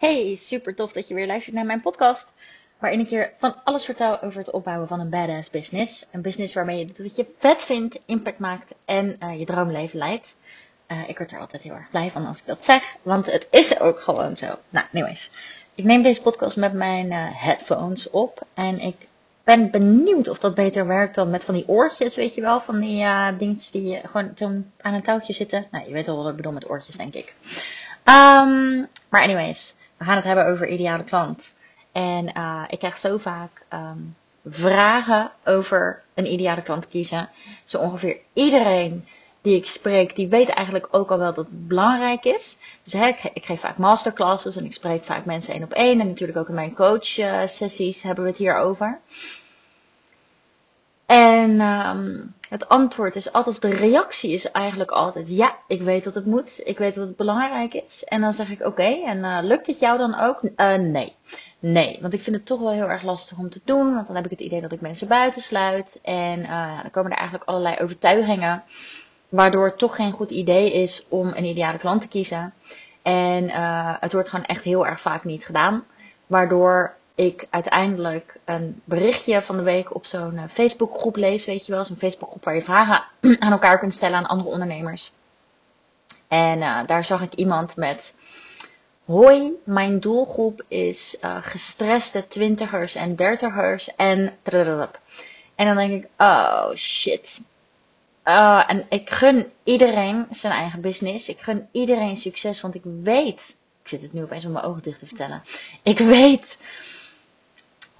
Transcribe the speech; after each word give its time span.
Hey, 0.00 0.36
super 0.36 0.74
tof 0.74 0.92
dat 0.92 1.08
je 1.08 1.14
weer 1.14 1.26
luistert 1.26 1.54
naar 1.54 1.64
mijn 1.64 1.80
podcast. 1.80 2.34
Waarin 2.78 3.00
ik 3.00 3.06
je 3.06 3.30
van 3.38 3.64
alles 3.64 3.84
vertel 3.84 4.22
over 4.22 4.38
het 4.38 4.50
opbouwen 4.50 4.88
van 4.88 5.00
een 5.00 5.10
badass 5.10 5.50
business. 5.50 6.06
Een 6.10 6.22
business 6.22 6.54
waarmee 6.54 6.78
je 6.78 6.84
doet 6.84 6.98
wat 6.98 7.16
je 7.16 7.26
vet 7.38 7.62
vindt, 7.62 7.98
impact 8.06 8.38
maakt 8.38 8.74
en 8.84 9.16
uh, 9.22 9.38
je 9.38 9.44
droomleven 9.44 9.98
leidt. 9.98 10.34
Uh, 10.88 11.08
ik 11.08 11.18
word 11.18 11.32
er 11.32 11.40
altijd 11.40 11.62
heel 11.62 11.74
erg 11.74 11.90
blij 11.90 12.10
van 12.10 12.26
als 12.26 12.38
ik 12.38 12.46
dat 12.46 12.64
zeg, 12.64 12.96
want 13.02 13.26
het 13.32 13.46
is 13.50 13.80
ook 13.80 14.00
gewoon 14.00 14.36
zo. 14.36 14.46
Nou, 14.68 14.86
anyways. 14.92 15.30
Ik 15.74 15.84
neem 15.84 16.02
deze 16.02 16.22
podcast 16.22 16.56
met 16.56 16.72
mijn 16.72 17.06
uh, 17.06 17.26
headphones 17.32 18.10
op 18.10 18.46
en 18.54 18.80
ik 18.80 18.96
ben 19.44 19.70
benieuwd 19.70 20.28
of 20.28 20.38
dat 20.38 20.54
beter 20.54 20.86
werkt 20.86 21.14
dan 21.14 21.30
met 21.30 21.44
van 21.44 21.54
die 21.54 21.68
oortjes, 21.68 22.16
weet 22.16 22.34
je 22.34 22.40
wel. 22.40 22.60
Van 22.60 22.80
die 22.80 23.06
dingetjes 23.36 23.70
die 23.70 24.00
gewoon 24.06 24.64
aan 24.80 24.94
een 24.94 25.02
touwtje 25.02 25.32
zitten. 25.32 25.66
Nou, 25.70 25.86
je 25.86 25.92
weet 25.92 26.06
wel 26.06 26.16
wat 26.16 26.30
ik 26.30 26.36
bedoel 26.36 26.52
met 26.52 26.70
oortjes, 26.70 26.96
denk 26.96 27.14
ik. 27.14 27.34
Um, 28.04 28.88
maar 29.08 29.22
anyways, 29.22 29.74
we 30.00 30.06
gaan 30.06 30.16
het 30.16 30.24
hebben 30.24 30.46
over 30.46 30.68
ideale 30.68 31.04
klant. 31.04 31.56
En 31.92 32.32
uh, 32.36 32.64
ik 32.68 32.78
krijg 32.78 32.98
zo 32.98 33.16
vaak 33.16 33.62
um, 33.72 34.16
vragen 34.46 35.30
over 35.44 36.02
een 36.14 36.32
ideale 36.32 36.62
klant 36.62 36.88
kiezen. 36.88 37.28
Zo 37.64 37.78
ongeveer 37.78 38.18
iedereen 38.32 39.06
die 39.42 39.56
ik 39.56 39.66
spreek, 39.66 40.16
die 40.16 40.28
weet 40.28 40.48
eigenlijk 40.48 40.88
ook 40.90 41.10
al 41.10 41.18
wel 41.18 41.34
dat 41.34 41.46
het 41.46 41.68
belangrijk 41.68 42.24
is. 42.24 42.58
Dus 42.82 42.92
hè, 42.92 43.06
ik, 43.06 43.30
ik, 43.32 43.44
geef 43.44 43.60
vaak 43.60 43.76
masterclasses 43.76 44.56
en 44.56 44.64
ik 44.64 44.72
spreek 44.72 45.04
vaak 45.04 45.24
mensen 45.24 45.54
één 45.54 45.62
op 45.62 45.72
één. 45.72 46.00
En 46.00 46.06
natuurlijk 46.06 46.38
ook 46.38 46.48
in 46.48 46.54
mijn 46.54 46.74
coach 46.74 47.18
uh, 47.18 47.46
sessies 47.46 48.02
hebben 48.02 48.24
we 48.24 48.30
het 48.30 48.38
hier 48.38 48.56
over. 48.56 49.00
En 51.06 51.60
um, 51.60 52.34
het 52.50 52.68
antwoord 52.68 53.16
is 53.16 53.32
altijd, 53.32 53.54
of 53.54 53.70
de 53.70 53.76
reactie 53.76 54.32
is 54.32 54.50
eigenlijk 54.50 54.90
altijd, 54.90 55.28
ja, 55.28 55.56
ik 55.66 55.82
weet 55.82 56.04
dat 56.04 56.14
het 56.14 56.26
moet, 56.26 56.60
ik 56.64 56.78
weet 56.78 56.94
dat 56.94 57.08
het 57.08 57.16
belangrijk 57.16 57.74
is. 57.74 58.04
En 58.04 58.20
dan 58.20 58.32
zeg 58.32 58.50
ik, 58.50 58.66
oké, 58.66 58.82
en 58.82 59.18
uh, 59.18 59.38
lukt 59.42 59.66
het 59.66 59.78
jou 59.78 59.98
dan 59.98 60.18
ook? 60.18 60.40
Uh, 60.42 60.74
nee. 60.74 61.14
Nee, 61.58 61.98
want 62.00 62.12
ik 62.12 62.20
vind 62.20 62.36
het 62.36 62.46
toch 62.46 62.60
wel 62.60 62.70
heel 62.70 62.88
erg 62.88 63.02
lastig 63.02 63.38
om 63.38 63.50
te 63.50 63.60
doen, 63.64 63.94
want 63.94 64.06
dan 64.06 64.16
heb 64.16 64.24
ik 64.24 64.30
het 64.30 64.40
idee 64.40 64.60
dat 64.60 64.72
ik 64.72 64.80
mensen 64.80 65.08
buitensluit. 65.08 65.98
En 66.02 66.38
uh, 66.40 66.80
dan 66.82 66.90
komen 66.90 67.10
er 67.10 67.18
eigenlijk 67.18 67.48
allerlei 67.48 67.76
overtuigingen, 67.80 68.62
waardoor 69.28 69.64
het 69.64 69.78
toch 69.78 69.96
geen 69.96 70.12
goed 70.12 70.30
idee 70.30 70.72
is 70.72 71.06
om 71.08 71.28
een 71.28 71.44
ideale 71.44 71.78
klant 71.78 72.00
te 72.00 72.08
kiezen. 72.08 72.54
En 73.02 73.48
het 74.00 74.12
wordt 74.12 74.28
gewoon 74.28 74.44
echt 74.44 74.64
heel 74.64 74.86
erg 74.86 75.00
vaak 75.00 75.24
niet 75.24 75.44
gedaan, 75.44 75.84
waardoor 76.26 76.94
ik 77.20 77.46
uiteindelijk 77.50 78.36
een 78.44 78.82
berichtje 78.84 79.42
van 79.42 79.56
de 79.56 79.62
week 79.62 79.94
op 79.94 80.06
zo'n 80.06 80.34
uh, 80.34 80.42
Facebookgroep 80.50 81.16
lees, 81.16 81.44
weet 81.46 81.66
je 81.66 81.72
wel. 81.72 81.84
Zo'n 81.84 81.96
Facebookgroep 81.96 82.44
waar 82.44 82.54
je 82.54 82.62
vragen 82.62 83.04
aan 83.44 83.52
elkaar 83.52 83.78
kunt 83.78 83.94
stellen 83.94 84.16
aan 84.16 84.26
andere 84.26 84.50
ondernemers. 84.50 85.12
En 86.28 86.58
uh, 86.58 86.86
daar 86.86 87.04
zag 87.04 87.22
ik 87.22 87.34
iemand 87.34 87.76
met... 87.76 88.14
Hoi, 89.04 89.52
mijn 89.64 90.00
doelgroep 90.00 90.64
is 90.68 91.18
uh, 91.20 91.36
gestreste 91.40 92.28
twintigers 92.28 92.94
en 92.94 93.16
dertigers 93.16 93.94
en... 93.96 94.32
En 95.54 95.66
dan 95.66 95.76
denk 95.76 96.04
ik, 96.04 96.08
oh 96.18 96.74
shit. 96.74 97.40
En 98.22 98.86
ik 98.88 99.10
gun 99.10 99.52
iedereen 99.64 100.26
zijn 100.30 100.52
eigen 100.52 100.80
business. 100.80 101.28
Ik 101.28 101.40
gun 101.40 101.68
iedereen 101.72 102.16
succes, 102.16 102.60
want 102.60 102.74
ik 102.74 102.82
weet... 103.02 103.56
Ik 103.82 103.88
zit 103.88 104.02
het 104.02 104.12
nu 104.12 104.22
opeens 104.22 104.44
met 104.44 104.52
mijn 104.52 104.64
ogen 104.64 104.82
dicht 104.82 104.98
te 104.98 105.06
vertellen. 105.06 105.42
Ik 105.82 105.98
weet 105.98 106.58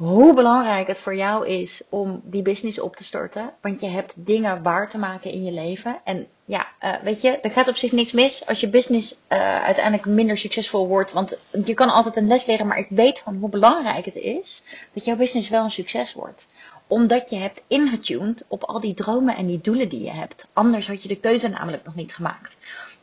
hoe 0.01 0.35
belangrijk 0.35 0.87
het 0.87 0.99
voor 0.99 1.15
jou 1.15 1.47
is 1.47 1.83
om 1.89 2.21
die 2.25 2.43
business 2.43 2.81
op 2.81 2.97
te 2.97 3.05
starten. 3.05 3.53
Want 3.61 3.81
je 3.81 3.87
hebt 3.87 4.27
dingen 4.27 4.63
waar 4.63 4.91
te 4.91 4.99
maken 4.99 5.31
in 5.31 5.45
je 5.45 5.53
leven. 5.53 6.01
En 6.05 6.27
ja, 6.45 6.67
uh, 6.83 6.95
weet 7.03 7.21
je, 7.21 7.31
er 7.41 7.51
gaat 7.51 7.69
op 7.69 7.77
zich 7.77 7.93
niks 7.93 8.13
mis 8.13 8.47
als 8.47 8.61
je 8.61 8.69
business 8.69 9.13
uh, 9.13 9.39
uiteindelijk 9.63 10.07
minder 10.07 10.39
succesvol 10.39 10.89
wordt. 10.89 11.13
Want 11.13 11.39
je 11.65 11.75
kan 11.75 11.89
altijd 11.89 12.17
een 12.17 12.27
les 12.27 12.47
leren, 12.47 12.67
maar 12.67 12.79
ik 12.79 12.87
weet 12.89 13.19
gewoon 13.19 13.39
hoe 13.39 13.49
belangrijk 13.49 14.05
het 14.05 14.15
is 14.15 14.63
dat 14.93 15.05
jouw 15.05 15.17
business 15.17 15.49
wel 15.49 15.65
een 15.65 15.71
succes 15.71 16.15
wordt 16.15 16.49
omdat 16.87 17.31
je 17.31 17.37
hebt 17.37 17.63
ingetuned 17.67 18.45
op 18.49 18.65
al 18.65 18.81
die 18.81 18.95
dromen 18.95 19.37
en 19.37 19.47
die 19.47 19.61
doelen 19.61 19.89
die 19.89 20.03
je 20.03 20.11
hebt. 20.11 20.47
Anders 20.53 20.87
had 20.87 21.03
je 21.03 21.09
de 21.09 21.21
keuze 21.21 21.49
namelijk 21.49 21.85
nog 21.85 21.95
niet 21.95 22.15
gemaakt. 22.15 22.57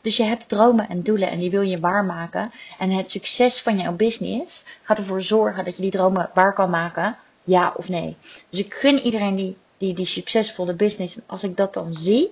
Dus 0.08 0.16
je 0.16 0.22
hebt 0.22 0.48
dromen 0.48 0.88
en 0.88 1.02
doelen 1.02 1.30
en 1.30 1.38
die 1.38 1.50
wil 1.50 1.60
je 1.60 1.80
waarmaken. 1.80 2.52
En 2.78 2.90
het 2.90 3.10
succes 3.10 3.60
van 3.60 3.78
jouw 3.78 3.92
business 3.92 4.64
gaat 4.82 4.98
ervoor 4.98 5.22
zorgen 5.22 5.64
dat 5.64 5.76
je 5.76 5.82
die 5.82 5.90
dromen 5.90 6.30
waar 6.34 6.54
kan 6.54 6.70
maken. 6.70 7.16
Ja 7.44 7.72
of 7.76 7.88
nee. 7.88 8.16
Dus 8.50 8.58
ik 8.58 8.74
gun 8.74 8.98
iedereen 8.98 9.36
die, 9.36 9.56
die, 9.78 9.94
die 9.94 10.06
succesvolle 10.06 10.74
business. 10.74 11.16
En 11.16 11.22
als 11.26 11.42
ik 11.42 11.56
dat 11.56 11.74
dan 11.74 11.94
zie, 11.94 12.30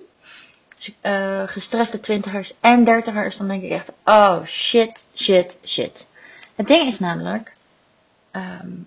uh, 1.01 1.43
gestreste 1.45 1.99
twintigers 1.99 2.53
en 2.59 2.83
dertigers, 2.83 3.37
dan 3.37 3.47
denk 3.47 3.63
ik 3.63 3.71
echt, 3.71 3.91
oh 4.05 4.43
shit, 4.43 5.07
shit, 5.15 5.59
shit. 5.65 6.07
Het 6.55 6.67
ding 6.67 6.87
is 6.87 6.99
namelijk, 6.99 7.51
um, 8.31 8.85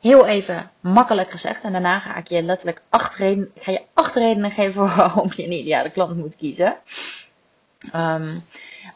heel 0.00 0.26
even 0.26 0.70
makkelijk 0.80 1.30
gezegd, 1.30 1.64
en 1.64 1.72
daarna 1.72 1.98
ga 1.98 2.16
ik 2.16 2.28
je 2.28 2.42
letterlijk 2.42 2.82
acht 2.88 3.14
ga 3.14 3.72
je 3.72 3.82
acht 3.94 4.14
redenen 4.14 4.50
geven 4.50 4.86
waarom 4.96 5.30
je 5.36 5.44
een 5.44 5.52
ideale 5.52 5.90
klant 5.90 6.16
moet 6.16 6.36
kiezen. 6.36 6.76
Um, 7.94 8.44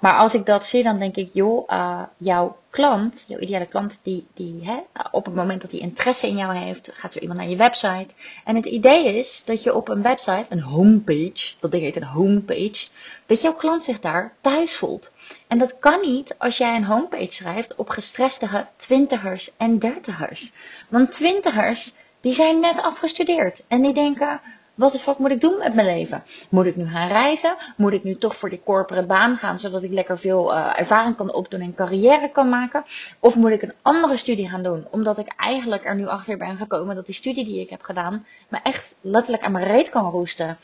maar 0.00 0.14
als 0.14 0.34
ik 0.34 0.46
dat 0.46 0.66
zie, 0.66 0.82
dan 0.82 0.98
denk 0.98 1.16
ik, 1.16 1.28
joh, 1.32 1.68
uh, 1.70 2.02
jouw 2.16 2.56
klant, 2.70 3.24
jouw 3.28 3.38
ideale 3.38 3.66
klant, 3.66 4.00
die, 4.02 4.26
die 4.34 4.60
hè, 4.64 4.76
op 5.10 5.24
het 5.24 5.34
moment 5.34 5.60
dat 5.60 5.70
hij 5.70 5.80
interesse 5.80 6.28
in 6.28 6.36
jou 6.36 6.56
heeft, 6.56 6.90
gaat 6.92 7.12
zo 7.12 7.18
iemand 7.18 7.38
naar 7.38 7.48
je 7.48 7.56
website. 7.56 8.14
En 8.44 8.56
het 8.56 8.66
idee 8.66 9.18
is 9.18 9.44
dat 9.44 9.62
je 9.62 9.74
op 9.74 9.88
een 9.88 10.02
website, 10.02 10.44
een 10.48 10.60
homepage, 10.60 11.54
dat 11.60 11.70
ding 11.70 11.82
heet 11.82 11.96
een 11.96 12.04
homepage, 12.04 12.88
dat 13.26 13.42
jouw 13.42 13.54
klant 13.54 13.84
zich 13.84 14.00
daar 14.00 14.32
thuis 14.40 14.76
voelt. 14.76 15.10
En 15.46 15.58
dat 15.58 15.78
kan 15.78 16.00
niet 16.00 16.34
als 16.38 16.56
jij 16.56 16.76
een 16.76 16.84
homepage 16.84 17.32
schrijft 17.32 17.74
op 17.74 17.88
gestreste 17.88 18.66
twintigers 18.76 19.50
en 19.56 19.78
dertigers. 19.78 20.52
Want 20.88 21.12
twintigers, 21.12 21.92
die 22.20 22.32
zijn 22.32 22.60
net 22.60 22.82
afgestudeerd 22.82 23.64
en 23.68 23.82
die 23.82 23.94
denken, 23.94 24.40
wat 24.76 24.92
de 24.92 24.98
fuck 24.98 25.18
moet 25.18 25.30
ik 25.30 25.40
doen 25.40 25.58
met 25.58 25.74
mijn 25.74 25.86
leven? 25.86 26.22
Moet 26.48 26.66
ik 26.66 26.76
nu 26.76 26.88
gaan 26.88 27.08
reizen? 27.08 27.56
Moet 27.76 27.92
ik 27.92 28.04
nu 28.04 28.16
toch 28.16 28.36
voor 28.36 28.50
die 28.50 28.60
corporate 28.64 29.06
baan 29.06 29.36
gaan, 29.36 29.58
zodat 29.58 29.82
ik 29.82 29.92
lekker 29.92 30.18
veel 30.18 30.52
uh, 30.52 30.80
ervaring 30.80 31.16
kan 31.16 31.32
opdoen 31.32 31.60
en 31.60 31.74
carrière 31.74 32.30
kan 32.30 32.48
maken? 32.48 32.84
Of 33.20 33.36
moet 33.36 33.50
ik 33.50 33.62
een 33.62 33.74
andere 33.82 34.16
studie 34.16 34.48
gaan 34.48 34.62
doen, 34.62 34.86
omdat 34.90 35.18
ik 35.18 35.32
eigenlijk 35.36 35.84
er 35.84 35.94
nu 35.94 36.06
achter 36.06 36.36
ben 36.36 36.56
gekomen 36.56 36.94
dat 36.94 37.06
die 37.06 37.14
studie 37.14 37.44
die 37.44 37.60
ik 37.60 37.70
heb 37.70 37.82
gedaan 37.82 38.26
me 38.48 38.58
echt 38.62 38.94
letterlijk 39.00 39.44
aan 39.44 39.52
mijn 39.52 39.66
reet 39.66 39.88
kan 39.88 40.10
roesten? 40.10 40.58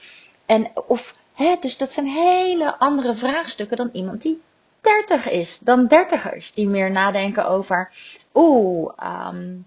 En 0.47 0.71
of, 0.87 1.15
hè, 1.35 1.57
dus 1.61 1.77
dat 1.77 1.93
zijn 1.93 2.07
hele 2.07 2.79
andere 2.79 3.15
vraagstukken 3.15 3.77
dan 3.77 3.91
iemand 3.93 4.23
die 4.23 4.43
30 4.81 5.31
is, 5.31 5.59
dan 5.59 5.87
dertigers, 5.87 6.53
die 6.53 6.69
meer 6.69 6.91
nadenken 6.91 7.49
over, 7.49 7.91
oeh, 8.35 8.93
um, 9.29 9.67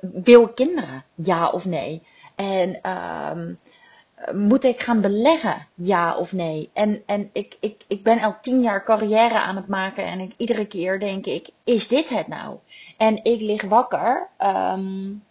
wil 0.00 0.48
kinderen, 0.48 1.04
ja 1.14 1.48
of 1.48 1.64
nee? 1.64 2.02
En 2.34 2.80
um, 2.90 3.58
moet 4.32 4.64
ik 4.64 4.80
gaan 4.80 5.00
beleggen? 5.00 5.66
Ja 5.74 6.16
of 6.16 6.32
nee? 6.32 6.70
En, 6.72 7.02
en 7.06 7.30
ik, 7.32 7.56
ik, 7.60 7.84
ik 7.86 8.02
ben 8.02 8.20
al 8.20 8.36
tien 8.42 8.60
jaar 8.60 8.84
carrière 8.84 9.40
aan 9.40 9.56
het 9.56 9.68
maken 9.68 10.04
en 10.04 10.20
ik, 10.20 10.32
iedere 10.36 10.66
keer 10.66 11.00
denk 11.00 11.26
ik, 11.26 11.48
is 11.64 11.88
dit 11.88 12.08
het 12.08 12.28
nou? 12.28 12.58
En 12.96 13.24
ik 13.24 13.40
lig 13.40 13.62
wakker 13.62 14.28
um, 14.38 15.22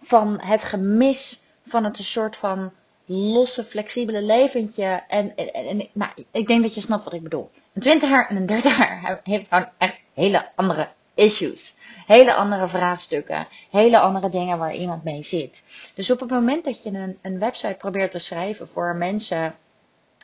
van 0.00 0.40
het 0.40 0.64
gemis 0.64 1.42
van 1.66 1.84
het 1.84 1.98
een 1.98 2.04
soort 2.04 2.36
van 2.36 2.72
losse, 3.08 3.64
flexibele 3.64 4.22
leventje. 4.22 5.02
En, 5.08 5.36
en, 5.36 5.52
en 5.52 5.88
nou, 5.92 6.10
ik 6.30 6.46
denk 6.46 6.62
dat 6.62 6.74
je 6.74 6.80
snapt 6.80 7.04
wat 7.04 7.12
ik 7.12 7.22
bedoel. 7.22 7.50
Een 7.72 7.80
twintiger 7.80 8.26
en 8.28 8.36
een 8.36 8.46
dertiger 8.46 9.20
heeft 9.24 9.48
gewoon 9.48 9.68
echt 9.78 10.00
hele 10.14 10.48
andere 10.54 10.88
issues. 11.14 11.76
Hele 12.08 12.34
andere 12.34 12.68
vraagstukken. 12.68 13.48
Hele 13.70 13.98
andere 13.98 14.28
dingen 14.28 14.58
waar 14.58 14.74
iemand 14.74 15.04
mee 15.04 15.22
zit. 15.22 15.62
Dus 15.94 16.10
op 16.10 16.20
het 16.20 16.30
moment 16.30 16.64
dat 16.64 16.82
je 16.82 16.90
een, 16.90 17.18
een 17.22 17.38
website 17.38 17.74
probeert 17.78 18.12
te 18.12 18.18
schrijven 18.18 18.68
voor 18.68 18.96
mensen. 18.96 19.54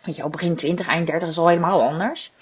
Weet 0.03 0.17
je, 0.17 0.25
op 0.25 0.33
begin 0.33 0.55
20, 0.55 0.89
eind 0.89 1.06
30 1.06 1.28
is 1.28 1.39
al 1.39 1.49
helemaal 1.49 1.83
anders. 1.83 2.33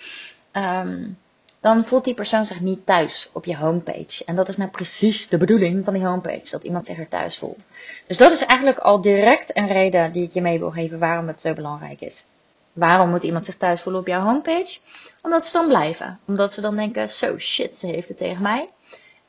Um, 0.53 1.19
dan 1.61 1.85
voelt 1.85 2.05
die 2.05 2.15
persoon 2.15 2.45
zich 2.45 2.61
niet 2.61 2.87
thuis 2.87 3.31
op 3.33 3.45
je 3.45 3.57
homepage. 3.57 4.25
En 4.25 4.37
dat 4.37 4.49
is 4.49 4.57
nou 4.57 4.71
precies 4.71 5.29
de 5.29 5.37
bedoeling 5.37 5.85
van 5.85 5.95
die 5.95 6.07
homepage. 6.07 6.51
Dat 6.51 6.65
iemand 6.65 6.87
zich 6.87 6.99
er 6.99 7.09
thuis 7.09 7.39
voelt. 7.39 7.67
Dus 8.07 8.19
dat 8.19 8.33
is 8.33 8.45
eigenlijk 8.45 8.79
al 8.79 9.01
direct 9.01 9.57
een 9.57 9.69
reden 9.69 10.13
die 10.13 10.25
ik 10.25 10.33
je 10.33 10.41
mee 10.41 10.59
wil 10.59 10.71
geven 10.71 10.99
waarom 10.99 11.27
het 11.27 11.41
zo 11.41 11.53
belangrijk 11.53 12.01
is. 12.01 12.27
Waarom 12.73 13.11
moet 13.11 13.23
iemand 13.23 13.45
zich 13.45 13.57
thuis 13.57 13.81
voelen 13.81 14.01
op 14.01 14.07
jouw 14.07 14.23
homepage? 14.23 14.79
Omdat 15.23 15.47
ze 15.47 15.53
dan 15.53 15.69
blijven. 15.69 16.19
Omdat 16.27 16.53
ze 16.53 16.61
dan 16.61 16.77
denken, 16.77 17.09
so 17.09 17.39
shit, 17.39 17.79
ze 17.79 17.87
heeft 17.87 18.09
het 18.09 18.19
tegen 18.19 18.43
mij. 18.43 18.69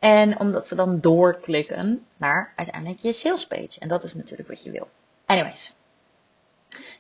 En 0.03 0.39
omdat 0.39 0.67
ze 0.67 0.75
dan 0.75 0.99
doorklikken 0.99 2.05
naar 2.17 2.53
uiteindelijk 2.55 2.99
je 2.99 3.13
salespage. 3.13 3.79
En 3.79 3.87
dat 3.87 4.03
is 4.03 4.13
natuurlijk 4.13 4.49
wat 4.49 4.63
je 4.63 4.71
wil. 4.71 4.87
Anyways. 5.25 5.75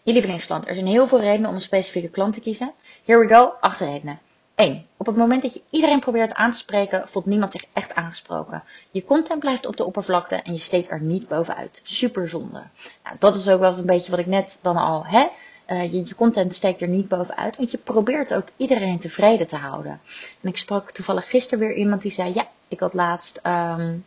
Je 0.03 0.13
lievelingsklant. 0.13 0.67
Er 0.67 0.73
zijn 0.73 0.87
heel 0.87 1.07
veel 1.07 1.19
redenen 1.19 1.49
om 1.49 1.55
een 1.55 1.61
specifieke 1.61 2.09
klant 2.09 2.33
te 2.33 2.39
kiezen. 2.39 2.73
Here 3.05 3.19
we 3.19 3.27
go. 3.27 3.53
Acht 3.59 3.79
redenen. 3.79 4.19
1. 4.55 4.85
Op 4.97 5.05
het 5.05 5.15
moment 5.15 5.41
dat 5.41 5.53
je 5.53 5.61
iedereen 5.69 5.99
probeert 5.99 6.33
aan 6.33 6.51
te 6.51 6.57
spreken, 6.57 7.07
voelt 7.07 7.25
niemand 7.25 7.51
zich 7.51 7.65
echt 7.73 7.95
aangesproken. 7.95 8.63
Je 8.91 9.03
content 9.03 9.39
blijft 9.39 9.65
op 9.65 9.77
de 9.77 9.85
oppervlakte 9.85 10.35
en 10.35 10.53
je 10.53 10.59
steekt 10.59 10.89
er 10.89 11.01
niet 11.01 11.27
bovenuit. 11.27 11.79
Super 11.83 12.29
zonde. 12.29 12.63
Nou, 13.03 13.15
dat 13.19 13.35
is 13.35 13.49
ook 13.49 13.59
wel 13.59 13.77
een 13.77 13.85
beetje 13.85 14.11
wat 14.11 14.19
ik 14.19 14.25
net 14.25 14.59
dan 14.61 14.77
al 14.77 15.05
hè, 15.05 15.27
Uh, 15.67 15.93
je, 15.93 16.15
content 16.15 16.55
steekt 16.55 16.81
er 16.81 16.87
niet 16.87 17.07
bovenuit, 17.07 17.57
want 17.57 17.71
je 17.71 17.77
probeert 17.77 18.33
ook 18.33 18.47
iedereen 18.57 18.99
tevreden 18.99 19.47
te 19.47 19.55
houden. 19.55 19.99
En 20.41 20.49
ik 20.49 20.57
sprak 20.57 20.91
toevallig 20.91 21.29
gisteren 21.29 21.67
weer 21.67 21.75
iemand 21.75 22.01
die 22.01 22.11
zei: 22.11 22.33
Ja, 22.33 22.47
ik 22.67 22.79
had 22.79 22.93
laatst 22.93 23.39
um, 23.43 24.05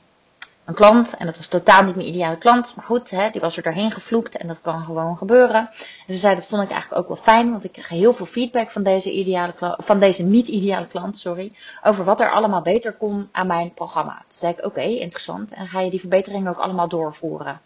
een 0.64 0.74
klant 0.74 1.16
en 1.16 1.26
dat 1.26 1.36
was 1.36 1.48
totaal 1.48 1.82
niet 1.82 1.94
mijn 1.94 2.08
ideale 2.08 2.38
klant. 2.38 2.76
Maar 2.76 2.84
goed, 2.84 3.10
hè, 3.10 3.30
die 3.30 3.40
was 3.40 3.56
er 3.56 3.62
doorheen 3.62 3.90
gevloekt 3.90 4.36
en 4.36 4.46
dat 4.46 4.60
kan 4.60 4.84
gewoon 4.84 5.16
gebeuren. 5.16 5.68
En 6.06 6.14
ze 6.14 6.18
zei: 6.18 6.34
Dat 6.34 6.46
vond 6.46 6.62
ik 6.62 6.70
eigenlijk 6.70 7.00
ook 7.02 7.08
wel 7.08 7.24
fijn, 7.24 7.50
want 7.50 7.64
ik 7.64 7.72
kreeg 7.72 7.88
heel 7.88 8.12
veel 8.12 8.26
feedback 8.26 8.70
van 8.70 8.82
deze, 8.82 9.12
ideale 9.12 9.54
van 9.76 10.00
deze 10.00 10.22
niet-ideale 10.22 10.86
klant 10.86 11.18
sorry, 11.18 11.52
over 11.82 12.04
wat 12.04 12.20
er 12.20 12.30
allemaal 12.30 12.62
beter 12.62 12.92
kon 12.92 13.28
aan 13.32 13.46
mijn 13.46 13.74
programma. 13.74 14.12
Toen 14.12 14.38
zei 14.38 14.52
ik: 14.52 14.64
Oké, 14.64 14.80
interessant. 14.80 15.52
En 15.52 15.68
ga 15.68 15.80
je 15.80 15.90
die 15.90 16.00
verbeteringen 16.00 16.50
ook 16.50 16.60
allemaal 16.60 16.88
doorvoeren? 16.88 17.60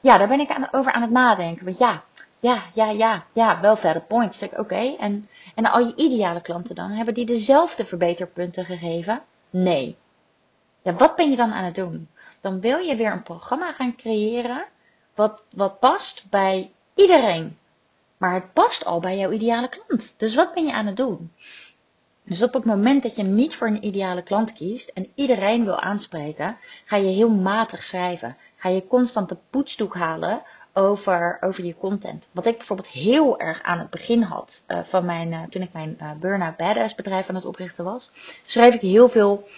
Ja, 0.00 0.18
daar 0.18 0.28
ben 0.28 0.40
ik 0.40 0.50
aan, 0.50 0.68
over 0.70 0.92
aan 0.92 1.02
het 1.02 1.10
nadenken. 1.10 1.64
Want 1.64 1.78
ja, 1.78 2.02
ja, 2.40 2.62
ja, 2.74 2.90
ja, 2.90 3.24
ja, 3.32 3.60
wel 3.60 3.76
verder 3.76 4.02
points. 4.02 4.48
Oké. 4.56 4.96
En, 4.98 5.28
en 5.54 5.66
al 5.66 5.86
je 5.86 5.96
ideale 5.96 6.40
klanten 6.40 6.74
dan, 6.74 6.90
hebben 6.90 7.14
die 7.14 7.26
dezelfde 7.26 7.84
verbeterpunten 7.84 8.64
gegeven? 8.64 9.22
Nee. 9.50 9.96
Ja, 10.82 10.94
wat 10.94 11.16
ben 11.16 11.30
je 11.30 11.36
dan 11.36 11.52
aan 11.52 11.64
het 11.64 11.74
doen? 11.74 12.08
Dan 12.40 12.60
wil 12.60 12.78
je 12.78 12.96
weer 12.96 13.12
een 13.12 13.22
programma 13.22 13.72
gaan 13.72 13.96
creëren 13.96 14.64
wat, 15.14 15.44
wat 15.50 15.78
past 15.78 16.26
bij 16.30 16.72
iedereen. 16.94 17.58
Maar 18.16 18.34
het 18.34 18.52
past 18.52 18.84
al 18.84 19.00
bij 19.00 19.18
jouw 19.18 19.30
ideale 19.30 19.68
klant. 19.68 20.14
Dus 20.16 20.34
wat 20.34 20.54
ben 20.54 20.64
je 20.64 20.72
aan 20.72 20.86
het 20.86 20.96
doen? 20.96 21.32
Dus 22.24 22.42
op 22.42 22.52
het 22.52 22.64
moment 22.64 23.02
dat 23.02 23.16
je 23.16 23.22
niet 23.22 23.56
voor 23.56 23.66
een 23.66 23.86
ideale 23.86 24.22
klant 24.22 24.52
kiest 24.52 24.88
en 24.88 25.10
iedereen 25.14 25.64
wil 25.64 25.80
aanspreken, 25.80 26.56
ga 26.84 26.96
je 26.96 27.10
heel 27.10 27.30
matig 27.30 27.82
schrijven. 27.82 28.36
Ga 28.56 28.68
je 28.68 28.86
constant 28.86 29.28
de 29.28 29.36
poetsdoek 29.50 29.94
halen 29.94 30.42
over, 30.72 31.36
over 31.40 31.64
je 31.64 31.76
content. 31.76 32.26
Wat 32.32 32.46
ik 32.46 32.56
bijvoorbeeld 32.56 32.88
heel 32.88 33.38
erg 33.38 33.62
aan 33.62 33.78
het 33.78 33.90
begin 33.90 34.22
had 34.22 34.62
uh, 34.68 34.78
van 34.82 35.04
mijn, 35.04 35.32
uh, 35.32 35.42
toen 35.50 35.62
ik 35.62 35.72
mijn 35.72 35.98
uh, 36.02 36.10
Burnout 36.20 36.56
Badass 36.56 36.94
bedrijf 36.94 37.28
aan 37.28 37.34
het 37.34 37.44
oprichten 37.44 37.84
was, 37.84 38.10
schreef 38.44 38.74
ik 38.74 38.80
heel 38.80 39.08
veel 39.08 39.48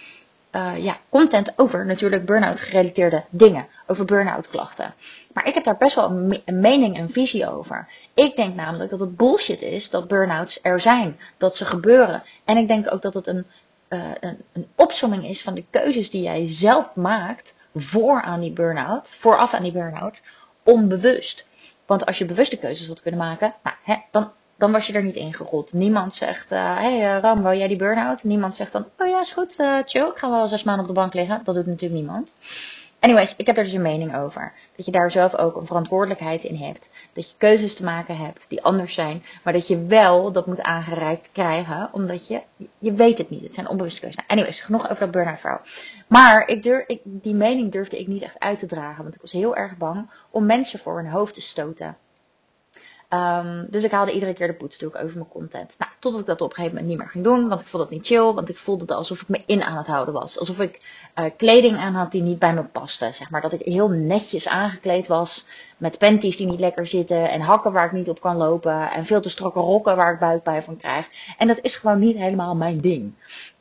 ja, 0.77 0.97
content 1.09 1.53
over 1.55 1.85
natuurlijk 1.85 2.25
burn-out 2.25 2.59
gerelateerde 2.59 3.23
dingen, 3.29 3.67
over 3.87 4.05
burn-out 4.05 4.49
klachten. 4.49 4.93
Maar 5.33 5.47
ik 5.47 5.53
heb 5.53 5.63
daar 5.63 5.77
best 5.77 5.95
wel 5.95 6.09
een, 6.09 6.41
een 6.45 6.59
mening 6.59 6.97
en 6.97 7.09
visie 7.09 7.49
over. 7.49 7.87
Ik 8.13 8.35
denk 8.35 8.55
namelijk 8.55 8.89
dat 8.89 8.99
het 8.99 9.17
bullshit 9.17 9.61
is 9.61 9.89
dat 9.89 10.07
burn-outs 10.07 10.59
er 10.61 10.79
zijn, 10.79 11.19
dat 11.37 11.57
ze 11.57 11.65
gebeuren. 11.65 12.23
En 12.45 12.57
ik 12.57 12.67
denk 12.67 12.93
ook 12.93 13.01
dat 13.01 13.13
het 13.13 13.27
een, 13.27 13.45
een, 13.87 14.37
een 14.51 14.67
opsomming 14.75 15.27
is 15.27 15.41
van 15.41 15.53
de 15.53 15.65
keuzes 15.69 16.09
die 16.09 16.21
jij 16.21 16.47
zelf 16.47 16.95
maakt 16.95 17.53
voor 17.75 18.21
aan 18.21 18.39
die 18.39 18.53
burn-out, 18.53 19.09
vooraf 19.09 19.53
aan 19.53 19.63
die 19.63 19.71
burn-out, 19.71 20.21
onbewust. 20.63 21.45
Want 21.85 22.05
als 22.05 22.17
je 22.17 22.25
bewuste 22.25 22.57
keuzes 22.57 22.87
had 22.87 23.01
kunnen 23.01 23.19
maken, 23.19 23.53
nou, 23.63 23.75
hè, 23.83 23.95
dan, 24.11 24.31
dan 24.57 24.71
was 24.71 24.87
je 24.87 24.93
er 24.93 25.03
niet 25.03 25.15
ingerold. 25.15 25.73
Niemand 25.73 26.15
zegt, 26.15 26.49
hé 26.49 26.55
uh, 26.55 26.77
hey, 26.77 27.15
uh, 27.15 27.21
Ram, 27.21 27.43
wil 27.43 27.57
jij 27.57 27.67
die 27.67 27.77
burn-out? 27.77 28.23
Niemand 28.23 28.55
zegt 28.55 28.71
dan, 28.71 28.85
oh 28.97 29.07
ja, 29.07 29.19
is 29.19 29.33
goed, 29.33 29.59
uh, 29.59 29.79
chill, 29.85 30.07
ik 30.07 30.17
ga 30.17 30.29
wel 30.29 30.47
zes 30.47 30.63
maanden 30.63 30.83
op 30.83 30.95
de 30.95 30.99
bank 30.99 31.13
liggen. 31.13 31.41
Dat 31.43 31.55
doet 31.55 31.65
natuurlijk 31.65 32.01
niemand. 32.01 32.35
Anyways, 33.03 33.35
ik 33.35 33.45
heb 33.45 33.57
er 33.57 33.63
dus 33.63 33.73
een 33.73 33.81
mening 33.81 34.15
over. 34.15 34.53
Dat 34.75 34.85
je 34.85 34.91
daar 34.91 35.11
zelf 35.11 35.35
ook 35.35 35.55
een 35.55 35.65
verantwoordelijkheid 35.65 36.43
in 36.43 36.55
hebt. 36.55 36.89
Dat 37.13 37.29
je 37.29 37.37
keuzes 37.37 37.75
te 37.75 37.83
maken 37.83 38.17
hebt 38.17 38.45
die 38.49 38.63
anders 38.63 38.93
zijn. 38.93 39.23
Maar 39.43 39.53
dat 39.53 39.67
je 39.67 39.85
wel 39.85 40.31
dat 40.31 40.45
moet 40.45 40.61
aangereikt 40.61 41.29
krijgen. 41.31 41.89
Omdat 41.91 42.27
je, 42.27 42.41
je 42.77 42.93
weet 42.93 43.17
het 43.17 43.29
niet. 43.29 43.43
Het 43.43 43.53
zijn 43.53 43.67
onbewuste 43.67 43.99
keuzes. 43.99 44.17
Nou, 44.17 44.29
anyways, 44.29 44.61
genoeg 44.61 44.83
over 44.83 44.99
dat 44.99 45.11
burn-out 45.11 45.39
verhaal. 45.39 45.61
Maar 46.07 46.47
ik 46.47 46.63
durf, 46.63 46.87
ik, 46.87 46.99
die 47.03 47.35
mening 47.35 47.71
durfde 47.71 47.99
ik 47.99 48.07
niet 48.07 48.23
echt 48.23 48.39
uit 48.39 48.59
te 48.59 48.65
dragen. 48.65 49.03
Want 49.03 49.15
ik 49.15 49.21
was 49.21 49.31
heel 49.31 49.55
erg 49.55 49.77
bang 49.77 50.09
om 50.29 50.45
mensen 50.45 50.79
voor 50.79 50.95
hun 50.95 51.11
hoofd 51.11 51.33
te 51.33 51.41
stoten. 51.41 51.97
Um, 53.13 53.65
dus 53.69 53.83
ik 53.83 53.91
haalde 53.91 54.11
iedere 54.11 54.33
keer 54.33 54.47
de 54.47 54.53
poetsdoek 54.53 54.95
over 54.95 55.17
mijn 55.17 55.29
content. 55.29 55.75
Nou, 55.77 55.91
totdat 55.99 56.21
ik 56.21 56.27
dat 56.27 56.41
op 56.41 56.49
een 56.49 56.55
gegeven 56.55 56.75
moment 56.75 56.91
niet 56.91 57.01
meer 57.01 57.11
ging 57.11 57.23
doen. 57.23 57.47
Want 57.47 57.61
ik 57.61 57.67
vond 57.67 57.83
het 57.83 57.91
niet 57.91 58.05
chill. 58.05 58.33
Want 58.33 58.49
ik 58.49 58.57
voelde 58.57 58.81
het 58.81 58.91
alsof 58.91 59.21
ik 59.21 59.27
me 59.27 59.41
in 59.45 59.63
aan 59.63 59.77
het 59.77 59.87
houden 59.87 60.13
was. 60.13 60.39
Alsof 60.39 60.59
ik 60.59 60.85
uh, 61.15 61.25
kleding 61.37 61.77
aan 61.77 61.93
had 61.93 62.11
die 62.11 62.21
niet 62.21 62.39
bij 62.39 62.53
me 62.53 62.63
paste. 62.63 63.11
Zeg 63.11 63.31
maar 63.31 63.41
dat 63.41 63.53
ik 63.53 63.61
heel 63.61 63.89
netjes 63.89 64.47
aangekleed 64.47 65.07
was. 65.07 65.45
Met 65.77 65.97
panties 65.97 66.37
die 66.37 66.47
niet 66.47 66.59
lekker 66.59 66.87
zitten. 66.87 67.29
En 67.29 67.41
hakken 67.41 67.71
waar 67.71 67.85
ik 67.85 67.91
niet 67.91 68.09
op 68.09 68.21
kan 68.21 68.37
lopen. 68.37 68.91
En 68.91 69.05
veel 69.05 69.21
te 69.21 69.29
strakke 69.29 69.59
rokken 69.59 69.95
waar 69.95 70.13
ik 70.13 70.19
buikpijn 70.19 70.63
van 70.63 70.77
krijg. 70.77 71.07
En 71.37 71.47
dat 71.47 71.59
is 71.61 71.75
gewoon 71.75 71.99
niet 71.99 72.17
helemaal 72.17 72.55
mijn 72.55 72.81
ding. 72.81 73.13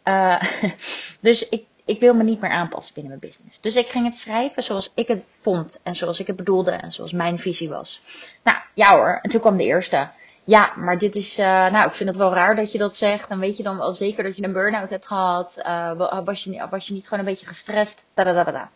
Uh, 0.05 0.43
dus 1.20 1.48
ik 1.48 1.64
ik 1.84 2.00
wil 2.00 2.14
me 2.14 2.23
niet 2.23 2.40
meer 2.40 2.50
aanpassen 2.50 2.94
binnen 2.94 3.19
mijn 3.19 3.31
business. 3.32 3.61
Dus 3.61 3.76
ik 3.76 3.88
ging 3.88 4.05
het 4.05 4.17
schrijven 4.17 4.62
zoals 4.62 4.93
ik 4.94 5.08
het 5.08 5.25
vond 5.40 5.79
en 5.82 5.94
zoals 5.94 6.20
ik 6.20 6.26
het 6.26 6.37
bedoelde 6.37 6.70
en 6.70 6.93
zoals 6.93 7.12
mijn 7.12 7.38
visie 7.38 7.69
was. 7.69 8.02
Nou, 8.44 8.58
ja 8.75 8.90
hoor. 8.90 9.19
En 9.23 9.31
toen 9.31 9.40
kwam 9.40 9.56
de 9.56 9.64
eerste. 9.64 10.11
Ja, 10.44 10.73
maar 10.76 10.99
dit 10.99 11.17
is, 11.17 11.38
uh, 11.38 11.44
nou, 11.46 11.87
ik 11.87 11.94
vind 11.94 12.08
het 12.08 12.19
wel 12.19 12.34
raar 12.34 12.56
dat 12.56 12.73
je 12.73 12.79
dat 12.79 12.96
zegt. 12.96 13.29
Dan 13.29 13.38
weet 13.38 13.56
je 13.56 13.62
dan 13.62 13.79
wel 13.79 13.94
zeker 13.94 14.25
dat 14.25 14.37
je 14.37 14.43
een 14.43 14.52
burn-out 14.52 14.90
hebt 14.90 15.06
gehad. 15.06 15.58
Uh, 15.58 16.23
was, 16.25 16.44
je, 16.44 16.50
je 16.50 16.93
niet 16.93 17.08
gewoon 17.08 17.19
een 17.19 17.31
beetje 17.31 17.46
gestrest? 17.46 18.05
Dadadadada. 18.14 18.70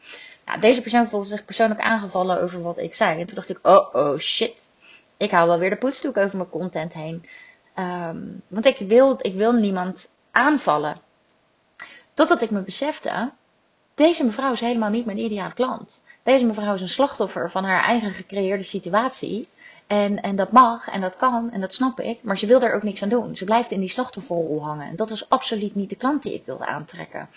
Nou, 0.47 0.61
deze 0.61 0.81
persoon 0.81 1.09
voelde 1.09 1.27
zich 1.27 1.45
persoonlijk 1.45 1.81
aangevallen 1.81 2.43
over 2.43 2.63
wat 2.63 2.79
ik 2.79 2.95
zei. 2.95 3.21
En 3.21 3.27
toen 3.27 3.35
dacht 3.35 3.49
ik, 3.49 3.59
oh, 3.63 3.95
oh, 3.95 4.19
shit. 4.19 4.71
Ik 5.17 5.31
haal 5.31 5.47
wel 5.47 5.59
weer 5.59 5.71
de 5.71 5.77
poetsdoek 5.77 6.17
over 6.17 6.37
mijn 6.37 6.51
content 6.51 6.93
heen. 6.93 7.25
Um, 7.79 8.43
want 8.49 8.67
ik 8.67 8.79
wil, 8.79 9.19
ik 9.21 9.35
wil 9.35 9.53
niemand 9.53 10.09
aanvallen. 10.31 10.97
Totdat 12.17 12.43
ik 12.43 12.51
me 12.51 12.61
besefte, 12.61 13.31
deze 13.95 14.25
mevrouw 14.25 14.53
is 14.53 14.61
helemaal 14.61 14.91
niet 14.91 15.05
mijn 15.05 15.19
ideale 15.19 15.55
klant. 15.55 16.03
Deze 16.23 16.47
mevrouw 16.47 16.75
is 16.75 16.81
een 16.81 16.89
slachtoffer 16.89 17.51
van 17.51 17.65
haar 17.65 17.85
eigen 17.85 18.13
gecreëerde 18.13 18.63
situatie. 18.63 19.49
En, 19.87 20.21
en 20.21 20.37
dat 20.37 20.53
mag 20.53 20.89
en 20.89 21.01
dat 21.01 21.17
kan 21.17 21.51
en 21.53 21.61
dat 21.61 21.75
snap 21.75 22.01
ik, 22.01 22.19
maar 22.23 22.39
ze 22.39 22.47
wil 22.47 22.61
daar 22.61 22.75
ook 22.75 22.83
niks 22.83 23.03
aan 23.03 23.09
doen. 23.09 23.37
Ze 23.37 23.45
blijft 23.45 23.71
in 23.71 23.81
die 23.81 23.89
slachtofferrol 23.89 24.63
hangen. 24.63 24.89
En 24.89 24.97
dat 24.97 25.11
is 25.11 25.29
absoluut 25.29 25.75
niet 25.75 25.91
de 25.91 25.97
klant 25.97 26.23
die 26.23 26.35
ik 26.35 26.43
wilde 26.45 26.67
aantrekken. 26.67 27.29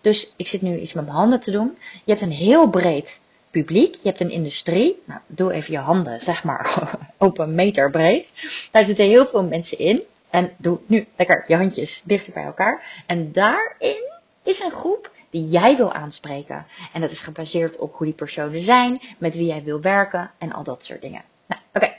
Dus 0.00 0.34
ik 0.36 0.48
zit 0.48 0.62
nu 0.62 0.78
iets 0.78 0.92
met 0.92 1.04
mijn 1.04 1.16
handen 1.16 1.40
te 1.40 1.50
doen. 1.50 1.78
Je 2.04 2.10
hebt 2.10 2.22
een 2.22 2.30
heel 2.30 2.68
breed 2.68 3.20
publiek. 3.50 3.94
Je 3.94 4.08
hebt 4.08 4.20
een 4.20 4.30
industrie. 4.30 5.02
Nou, 5.04 5.20
doe 5.26 5.52
even 5.52 5.72
je 5.72 5.78
handen, 5.78 6.20
zeg 6.20 6.44
maar, 6.44 6.90
op 7.18 7.38
een 7.38 7.54
meter 7.54 7.90
breed. 7.90 8.32
Daar 8.72 8.84
zitten 8.84 9.04
heel 9.04 9.26
veel 9.26 9.44
mensen 9.44 9.78
in. 9.78 10.02
En 10.30 10.52
doe 10.56 10.78
nu 10.86 11.06
lekker 11.16 11.44
je 11.46 11.56
handjes 11.56 12.02
dichter 12.04 12.32
bij 12.32 12.44
elkaar. 12.44 13.02
En 13.06 13.32
daarin 13.32 14.05
is 14.46 14.60
een 14.60 14.70
groep 14.70 15.10
die 15.30 15.46
jij 15.46 15.76
wil 15.76 15.92
aanspreken. 15.92 16.66
En 16.92 17.00
dat 17.00 17.10
is 17.10 17.20
gebaseerd 17.20 17.76
op 17.76 17.94
hoe 17.94 18.06
die 18.06 18.14
personen 18.14 18.60
zijn, 18.60 19.00
met 19.18 19.34
wie 19.34 19.46
jij 19.46 19.62
wil 19.62 19.80
werken 19.80 20.30
en 20.38 20.52
al 20.52 20.62
dat 20.62 20.84
soort 20.84 21.00
dingen. 21.00 21.22
Nou, 21.46 21.60
oké. 21.72 21.94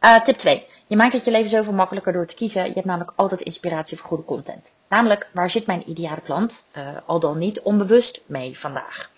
Uh, 0.00 0.20
tip 0.20 0.36
2. 0.36 0.66
Je 0.86 0.96
maakt 0.96 1.12
het 1.12 1.24
je 1.24 1.30
leven 1.30 1.50
zoveel 1.50 1.72
makkelijker 1.72 2.12
door 2.12 2.26
te 2.26 2.34
kiezen. 2.34 2.66
Je 2.66 2.72
hebt 2.72 2.86
namelijk 2.86 3.12
altijd 3.16 3.40
inspiratie 3.40 3.96
voor 3.96 4.08
goede 4.08 4.24
content. 4.24 4.72
Namelijk, 4.88 5.28
waar 5.32 5.50
zit 5.50 5.66
mijn 5.66 5.90
ideale 5.90 6.20
klant, 6.20 6.66
uh, 6.76 6.88
al 7.06 7.20
dan 7.20 7.38
niet 7.38 7.60
onbewust 7.60 8.20
mee 8.26 8.58
vandaag? 8.58 9.10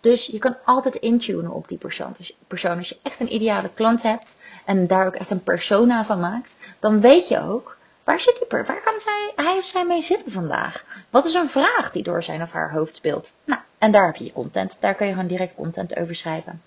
Dus 0.00 0.26
je 0.26 0.38
kan 0.38 0.56
altijd 0.64 0.94
intunen 0.94 1.52
op 1.52 1.68
die 1.68 1.78
persoon. 1.78 2.14
Dus 2.16 2.36
persoon. 2.46 2.76
Als 2.76 2.88
je 2.88 2.98
echt 3.02 3.20
een 3.20 3.34
ideale 3.34 3.70
klant 3.74 4.02
hebt 4.02 4.34
en 4.64 4.86
daar 4.86 5.06
ook 5.06 5.14
echt 5.14 5.30
een 5.30 5.42
persona 5.42 6.04
van 6.04 6.20
maakt, 6.20 6.56
dan 6.78 7.00
weet 7.00 7.28
je 7.28 7.40
ook 7.40 7.78
Waar 8.08 8.20
zit 8.20 8.46
die 8.50 8.62
Waar 8.64 8.82
kan 8.82 9.00
zij, 9.00 9.27
hij 9.44 9.56
of 9.58 9.64
zij 9.64 9.84
mee 9.84 10.02
zitten 10.02 10.32
vandaag? 10.32 10.84
Wat 11.10 11.24
is 11.24 11.34
een 11.34 11.48
vraag 11.48 11.92
die 11.92 12.02
door 12.02 12.22
zijn 12.22 12.42
of 12.42 12.52
haar 12.52 12.72
hoofd 12.72 12.94
speelt? 12.94 13.32
Nou, 13.44 13.60
en 13.78 13.90
daar 13.90 14.06
heb 14.06 14.16
je 14.16 14.24
je 14.24 14.32
content. 14.32 14.76
Daar 14.80 14.94
kun 14.94 15.06
je 15.06 15.12
gewoon 15.12 15.28
direct 15.28 15.54
content 15.54 15.96
over 15.96 16.14
schrijven. 16.14 16.62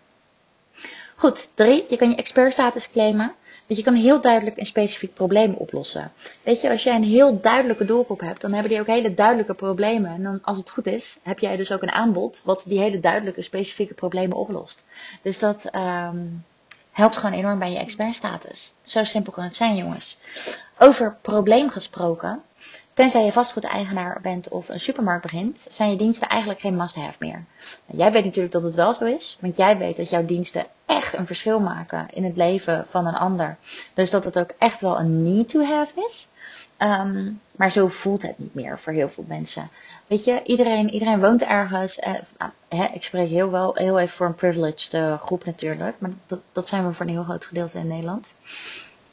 Goed, 1.16 1.50
drie. 1.54 1.86
Je 1.90 1.98
kan 1.98 2.10
je 2.10 2.16
expertstatus 2.16 2.92
claimen. 2.92 3.34
Want 3.68 3.80
je 3.80 3.92
kan 3.92 4.02
heel 4.02 4.22
duidelijk 4.22 4.58
een 4.58 4.66
specifiek 4.66 5.14
probleem 5.14 5.54
oplossen. 5.54 6.12
Weet 6.44 6.62
je, 6.62 6.70
als 6.70 6.84
jij 6.84 6.96
een 6.96 7.04
heel 7.04 7.42
duidelijke 7.42 7.86
doelgroep 7.86 8.20
hebt, 8.20 8.42
dan 8.42 8.52
hebben 8.52 8.72
die 8.72 8.80
ook 8.80 8.88
hele 8.88 9.14
duidelijke 9.14 9.54
problemen. 9.54 10.12
En 10.12 10.24
dan, 10.24 10.40
als 10.44 10.58
het 10.58 10.70
goed 10.70 10.88
is, 10.88 11.20
heb 11.24 11.40
jij 11.40 11.56
dus 11.56 11.72
ook 11.72 11.82
een 11.82 11.92
aanbod 11.92 12.42
wat 12.46 12.64
die 12.66 12.80
hele 12.80 13.00
duidelijke, 13.00 13.42
specifieke 13.42 13.94
problemen 13.94 14.38
oplost. 14.38 14.84
Dus 15.22 15.40
dat, 15.40 15.70
um, 15.76 16.44
helpt 16.92 17.18
gewoon 17.18 17.36
enorm 17.36 17.60
bij 17.60 17.72
je 17.72 17.80
expertstatus. 17.80 18.74
Zo 18.82 19.04
simpel 19.04 19.32
kan 19.32 19.44
het 19.44 19.56
zijn, 19.56 19.76
jongens. 19.76 20.18
Over 20.78 21.18
probleem 21.22 21.70
gesproken. 21.70 22.42
Tenzij 22.94 23.26
je 23.26 23.32
vastgoedeigenaar 23.32 24.20
bent 24.22 24.48
of 24.48 24.70
een 24.70 24.80
supermarkt 24.80 25.22
begint, 25.22 25.68
zijn 25.70 25.90
je 25.90 25.96
diensten 25.96 26.28
eigenlijk 26.28 26.62
geen 26.62 26.76
must-have 26.76 27.16
meer. 27.20 27.44
Nou, 27.86 28.00
jij 28.00 28.12
weet 28.12 28.26
natuurlijk 28.26 28.54
dat 28.54 28.64
het 28.64 28.76
wel 28.76 28.94
zo 28.94 29.06
is, 29.06 29.38
want 29.42 29.58
jij 29.58 29.78
weet 29.78 29.98
dat 29.98 30.10
jouw 30.10 30.26
diensten 30.26 30.66
echt 30.86 31.14
een 31.14 31.26
verschil 31.26 31.60
maken 31.60 32.08
in 32.14 32.24
het 32.24 32.38
leven 32.38 32.86
van 32.90 33.08
een 33.08 33.16
ander. 33.16 33.58
Dus 33.94 34.10
dat 34.10 34.24
het 34.24 34.40
ook 34.40 34.52
echt 34.58 34.82
wel 34.82 35.00
een 35.00 35.24
need-to-have 35.24 36.06
is. 36.06 36.30
Um, 36.78 37.42
maar 37.52 37.72
zo 37.72 37.88
voelt 37.88 38.22
het 38.22 38.40
niet 38.40 38.54
meer 38.54 38.80
voor 38.80 38.94
heel 38.94 39.10
veel 39.10 39.26
mensen. 39.28 39.70
Weet 40.08 40.24
je, 40.24 40.44
iedereen, 40.44 40.90
iedereen 40.90 41.20
woont 41.20 41.42
ergens. 41.42 42.00
Eh, 42.00 42.14
nou, 42.38 42.52
hè, 42.70 42.86
ik 42.94 43.04
spreek 43.04 43.30
heel, 43.30 43.52
wel, 43.52 43.76
heel 43.76 44.00
even 44.00 44.16
voor 44.16 44.26
een 44.26 44.36
privileged 44.36 44.94
uh, 44.94 45.22
groep 45.22 45.46
natuurlijk. 45.46 45.96
Maar 46.00 46.10
dat, 46.28 46.40
dat 46.52 46.68
zijn 46.68 46.88
we 46.88 46.94
voor 46.94 47.06
een 47.06 47.12
heel 47.12 47.24
groot 47.24 47.46
gedeelte 47.46 47.78
in 47.78 47.88
Nederland. 47.88 48.36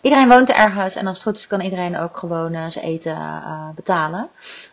Iedereen 0.08 0.28
woont 0.28 0.50
ergens 0.50 0.94
en 0.94 1.06
als 1.06 1.16
het 1.16 1.26
goed 1.26 1.36
is 1.36 1.46
kan 1.46 1.60
iedereen 1.60 1.96
ook 1.96 2.16
gewoon 2.16 2.54
uh, 2.54 2.66
zijn 2.66 2.84
eten 2.84 3.16
uh, 3.16 3.68
betalen. 3.74 4.28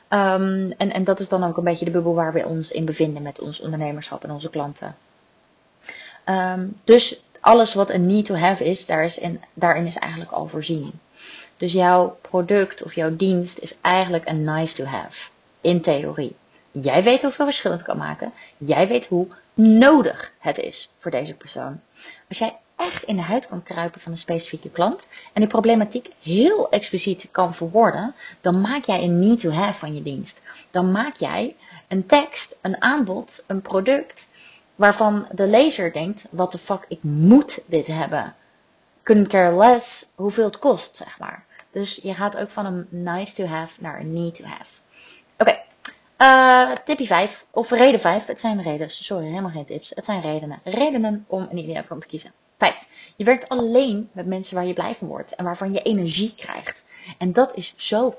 Um, 0.09 0.71
en, 0.77 0.93
en 0.93 1.03
dat 1.03 1.19
is 1.19 1.29
dan 1.29 1.43
ook 1.43 1.57
een 1.57 1.63
beetje 1.63 1.85
de 1.85 1.91
bubbel 1.91 2.13
waar 2.13 2.33
we 2.33 2.45
ons 2.45 2.71
in 2.71 2.85
bevinden 2.85 3.21
met 3.21 3.39
ons 3.39 3.59
ondernemerschap 3.59 4.23
en 4.23 4.31
onze 4.31 4.49
klanten. 4.49 4.95
Um, 6.25 6.79
dus 6.83 7.21
alles 7.39 7.73
wat 7.73 7.89
een 7.89 8.05
need 8.05 8.25
to 8.25 8.35
have 8.35 8.65
is, 8.65 8.85
daar 8.85 9.05
is 9.05 9.17
in, 9.17 9.41
daarin 9.53 9.85
is 9.85 9.97
eigenlijk 9.97 10.31
al 10.31 10.47
voorzien. 10.47 10.91
Dus 11.57 11.71
jouw 11.71 12.17
product 12.21 12.83
of 12.83 12.95
jouw 12.95 13.15
dienst 13.15 13.57
is 13.57 13.77
eigenlijk 13.81 14.27
een 14.27 14.43
nice 14.43 14.75
to 14.75 14.83
have. 14.83 15.29
In 15.61 15.81
theorie. 15.81 16.35
Jij 16.71 17.03
weet 17.03 17.21
hoeveel 17.21 17.45
verschil 17.45 17.71
het 17.71 17.83
kan 17.83 17.97
maken. 17.97 18.33
Jij 18.57 18.87
weet 18.87 19.07
hoe 19.07 19.27
nodig 19.55 20.33
het 20.39 20.57
is 20.57 20.91
voor 20.97 21.11
deze 21.11 21.33
persoon. 21.33 21.81
Als 22.29 22.37
jij 22.37 22.57
echt 22.75 23.03
in 23.03 23.15
de 23.15 23.21
huid 23.21 23.47
kan 23.47 23.63
kruipen 23.63 24.01
van 24.01 24.11
een 24.11 24.17
specifieke 24.17 24.69
klant 24.69 25.07
en 25.33 25.41
die 25.41 25.49
problematiek 25.49 26.09
heel 26.21 26.69
expliciet 26.69 27.27
kan 27.31 27.55
verwoorden, 27.55 28.15
dan 28.41 28.61
maak 28.61 28.83
jij 28.83 29.03
een 29.03 29.19
need 29.19 29.39
to 29.39 29.49
have 29.49 29.79
van 29.79 29.95
je 29.95 30.01
dienst. 30.01 30.41
Dan 30.71 30.91
maak 30.91 31.15
jij 31.15 31.55
een 31.87 32.05
tekst, 32.05 32.59
een 32.61 32.81
aanbod, 32.81 33.43
een 33.47 33.61
product 33.61 34.27
waarvan 34.75 35.27
de 35.31 35.47
lezer 35.47 35.93
denkt: 35.93 36.27
wat 36.31 36.51
de 36.51 36.57
fuck, 36.57 36.85
ik 36.87 37.03
moet 37.03 37.59
dit 37.65 37.87
hebben. 37.87 38.35
Couldn't 39.03 39.27
care 39.27 39.55
less 39.55 40.11
hoeveel 40.15 40.45
het 40.45 40.59
kost, 40.59 40.95
zeg 40.95 41.19
maar. 41.19 41.45
Dus 41.71 41.95
je 41.95 42.13
gaat 42.13 42.37
ook 42.37 42.49
van 42.49 42.65
een 42.65 42.87
nice 42.89 43.35
to 43.35 43.45
have 43.45 43.81
naar 43.81 43.99
een 43.99 44.13
need 44.13 44.35
to 44.35 44.43
have. 44.43 44.81
Uh, 46.17 46.71
tipje 46.71 47.05
5, 47.05 47.45
of 47.51 47.69
reden 47.69 47.99
5. 47.99 48.25
Het 48.25 48.39
zijn 48.39 48.61
redenen, 48.61 48.89
sorry, 48.89 49.25
helemaal 49.25 49.51
geen 49.51 49.65
tips. 49.65 49.91
Het 49.95 50.05
zijn 50.05 50.21
redenen. 50.21 50.59
Redenen 50.63 51.25
om 51.27 51.47
een 51.51 51.57
ideale 51.57 51.85
klant 51.85 52.01
te 52.01 52.07
kiezen. 52.07 52.31
5. 52.57 52.85
Je 53.15 53.23
werkt 53.23 53.49
alleen 53.49 54.09
met 54.11 54.25
mensen 54.25 54.55
waar 54.55 54.65
je 54.65 54.73
blij 54.73 54.95
van 54.95 55.07
wordt 55.07 55.35
en 55.35 55.43
waarvan 55.43 55.73
je 55.73 55.81
energie 55.81 56.35
krijgt. 56.35 56.83
En 57.17 57.33
dat 57.33 57.55
is 57.55 57.73
zo 57.75 58.15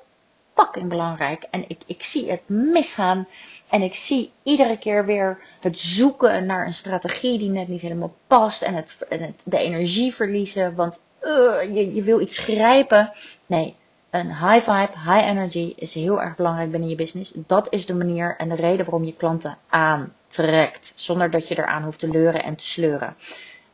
fucking 0.52 0.88
belangrijk. 0.88 1.46
En 1.50 1.64
ik, 1.68 1.78
ik 1.86 2.02
zie 2.02 2.30
het 2.30 2.48
misgaan. 2.48 3.26
En 3.68 3.82
ik 3.82 3.94
zie 3.94 4.32
iedere 4.42 4.78
keer 4.78 5.06
weer 5.06 5.38
het 5.60 5.78
zoeken 5.78 6.46
naar 6.46 6.66
een 6.66 6.74
strategie 6.74 7.38
die 7.38 7.50
net 7.50 7.68
niet 7.68 7.80
helemaal 7.80 8.14
past. 8.26 8.62
En 8.62 8.74
het, 8.74 8.96
de 9.44 9.58
energie 9.58 10.14
verliezen. 10.14 10.74
Want 10.74 11.00
uh, 11.22 11.74
je, 11.74 11.94
je 11.94 12.02
wil 12.02 12.20
iets 12.20 12.38
grijpen. 12.38 13.12
Nee, 13.46 13.76
een 14.10 14.28
high 14.28 14.70
vibe, 14.70 14.92
high 15.04 15.26
energy 15.28 15.72
is 15.76 15.94
heel 15.94 16.22
erg 16.22 16.36
belangrijk 16.36 16.70
binnen 16.70 16.88
je 16.88 16.94
business. 16.94 17.32
Dat 17.34 17.72
is 17.72 17.86
de 17.86 17.94
manier 17.94 18.36
en 18.36 18.48
de 18.48 18.54
reden 18.54 18.84
waarom 18.84 19.04
je 19.04 19.16
klanten 19.16 19.58
aantrekt. 19.68 20.92
Zonder 20.94 21.30
dat 21.30 21.48
je 21.48 21.58
eraan 21.58 21.82
hoeft 21.82 21.98
te 21.98 22.08
leuren 22.08 22.42
en 22.42 22.56
te 22.56 22.66
sleuren. 22.66 23.16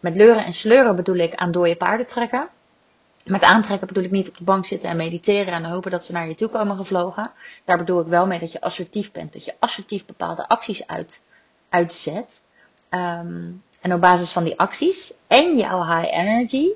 Met 0.00 0.16
leuren 0.16 0.44
en 0.44 0.52
sleuren 0.52 0.96
bedoel 0.96 1.16
ik 1.16 1.34
aan 1.34 1.52
dode 1.52 1.76
paarden 1.76 2.06
trekken. 2.06 2.48
Met 3.24 3.42
aantrekken 3.42 3.86
bedoel 3.86 4.04
ik 4.04 4.10
niet 4.10 4.28
op 4.28 4.36
de 4.36 4.44
bank 4.44 4.66
zitten 4.66 4.90
en 4.90 4.96
mediteren 4.96 5.54
en 5.54 5.64
hopen 5.64 5.90
dat 5.90 6.04
ze 6.04 6.12
naar 6.12 6.28
je 6.28 6.34
toe 6.34 6.48
komen 6.48 6.76
gevlogen. 6.76 7.30
Daar 7.64 7.78
bedoel 7.78 8.00
ik 8.00 8.06
wel 8.06 8.26
mee 8.26 8.38
dat 8.38 8.52
je 8.52 8.60
assertief 8.60 9.12
bent. 9.12 9.32
Dat 9.32 9.44
je 9.44 9.54
assertief 9.58 10.06
bepaalde 10.06 10.48
acties 10.48 10.86
uit, 10.86 11.22
uitzet. 11.68 12.42
Um, 12.90 13.62
en 13.80 13.92
op 13.92 14.00
basis 14.00 14.32
van 14.32 14.44
die 14.44 14.58
acties 14.58 15.14
en 15.26 15.56
jouw 15.56 15.84
high 15.84 16.18
energy 16.18 16.68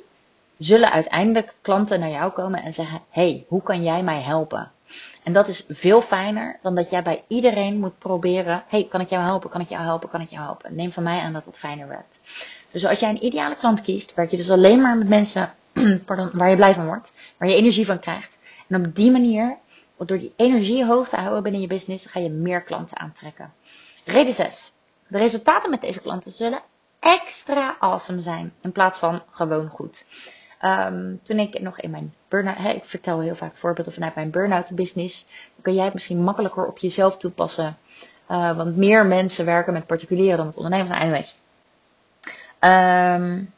zullen 0.59 0.91
uiteindelijk 0.91 1.55
klanten 1.61 2.01
naar 2.01 2.11
jou 2.11 2.33
komen 2.33 2.63
en 2.63 2.75
zeggen: 2.75 3.01
hey, 3.11 3.45
hoe 3.49 3.63
kan 3.63 3.83
jij 3.83 4.03
mij 4.03 4.21
helpen? 4.21 4.71
En 5.23 5.33
dat 5.33 5.49
is 5.49 5.67
veel 5.69 6.01
fijner 6.01 6.59
dan 6.63 6.75
dat 6.75 6.91
jij 6.91 7.03
bij 7.03 7.25
iedereen 7.29 7.79
moet 7.79 7.99
proberen: 7.99 8.63
hey, 8.67 8.87
kan 8.91 9.01
ik 9.01 9.09
jou 9.09 9.25
helpen? 9.25 9.51
Kan 9.51 9.61
ik 9.61 9.69
jou 9.69 9.83
helpen? 9.83 10.09
Kan 10.09 10.21
ik 10.21 10.31
jou 10.31 10.45
helpen? 10.45 10.75
Neem 10.75 10.93
van 10.93 11.03
mij 11.03 11.21
aan 11.21 11.33
dat 11.33 11.45
het 11.45 11.59
fijner 11.59 11.89
werkt. 11.89 12.21
Dus 12.71 12.87
als 12.87 13.01
jij 13.01 13.11
een 13.11 13.25
ideale 13.25 13.57
klant 13.57 13.81
kiest, 13.81 14.15
werk 14.15 14.31
je 14.31 14.37
dus 14.37 14.51
alleen 14.51 14.81
maar 14.81 14.97
met 14.97 15.09
mensen 15.09 15.55
waar 16.33 16.51
je 16.51 16.57
blij 16.57 16.75
van 16.75 16.87
wordt, 16.87 17.13
waar 17.37 17.49
je 17.49 17.55
energie 17.55 17.87
van 17.87 17.99
krijgt. 17.99 18.39
En 18.69 18.87
op 18.87 18.97
die 18.97 19.11
manier, 19.11 19.57
door 19.97 20.19
die 20.19 20.33
energie 20.37 20.85
hoog 20.85 21.09
te 21.09 21.17
houden 21.17 21.43
binnen 21.43 21.61
je 21.61 21.67
business, 21.67 22.07
ga 22.07 22.21
je 22.21 22.31
meer 22.31 22.63
klanten 22.63 22.99
aantrekken. 22.99 23.53
Reden 24.05 24.35
6. 24.35 24.73
De 25.09 25.19
resultaten 25.19 25.71
met 25.71 25.81
deze 25.81 26.01
klanten 26.01 26.33
zullen 26.33 26.61
extra 27.01 27.77
awesome 27.79 28.21
zijn 28.21 28.53
in 28.61 28.73
plaats 28.73 28.99
van 28.99 29.23
gewoon 29.31 29.69
goed. 29.69 30.05
Um, 30.63 31.21
toen 31.23 31.39
ik 31.39 31.61
nog 31.61 31.81
in 31.81 31.91
mijn 31.91 32.15
burn-out, 32.29 32.77
ik 32.77 32.85
vertel 32.85 33.21
heel 33.21 33.35
vaak 33.35 33.57
voorbeelden 33.57 33.93
vanuit 33.93 34.15
mijn 34.15 34.31
burn-out 34.31 34.75
business, 34.75 35.25
dan 35.27 35.63
kun 35.63 35.75
jij 35.75 35.85
het 35.85 35.95
misschien 35.95 36.23
makkelijker 36.23 36.67
op 36.67 36.79
jezelf 36.79 37.17
toepassen. 37.17 37.77
Uh, 38.31 38.57
want 38.57 38.77
meer 38.77 39.07
mensen 39.07 39.45
werken 39.45 39.73
met 39.73 39.87
particulieren 39.87 40.37
dan 40.37 40.47
met 40.47 40.57
ondernemers. 40.57 40.99
Anyways. 40.99 41.41
Um, 42.61 43.53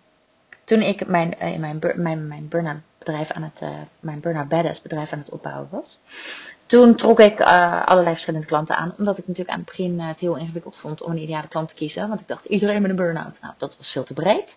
toen 0.64 0.80
ik 0.80 1.06
mijn, 1.06 1.38
eh, 1.38 1.58
mijn, 1.58 1.78
mijn, 1.96 2.28
mijn 2.28 2.48
burn-out 2.48 2.80
bedrijf 2.98 3.30
aan 3.30 3.42
het, 3.42 3.60
uh, 3.62 3.68
mijn 4.00 4.20
burn-out 4.20 4.82
bedrijf 4.82 5.12
aan 5.12 5.18
het 5.18 5.30
opbouwen 5.30 5.68
was. 5.70 6.00
Toen 6.66 6.94
trok 6.94 7.20
ik 7.20 7.40
allerlei 7.40 8.10
verschillende 8.12 8.46
klanten 8.46 8.76
aan. 8.76 8.94
Omdat 8.98 9.18
ik 9.18 9.26
natuurlijk 9.26 9.54
aan 9.54 9.62
het 9.64 9.68
begin 9.76 10.00
het 10.00 10.20
heel 10.20 10.36
ingewikkeld 10.36 10.76
vond 10.76 11.02
om 11.02 11.10
een 11.10 11.22
ideale 11.22 11.48
klant 11.48 11.68
te 11.68 11.74
kiezen. 11.74 12.08
Want 12.08 12.20
ik 12.20 12.28
dacht, 12.28 12.44
iedereen 12.44 12.82
met 12.82 12.90
een 12.90 12.96
burn-out. 12.96 13.38
Nou, 13.40 13.54
dat 13.56 13.76
was 13.76 13.90
veel 13.90 14.04
te 14.04 14.14
breed. 14.14 14.56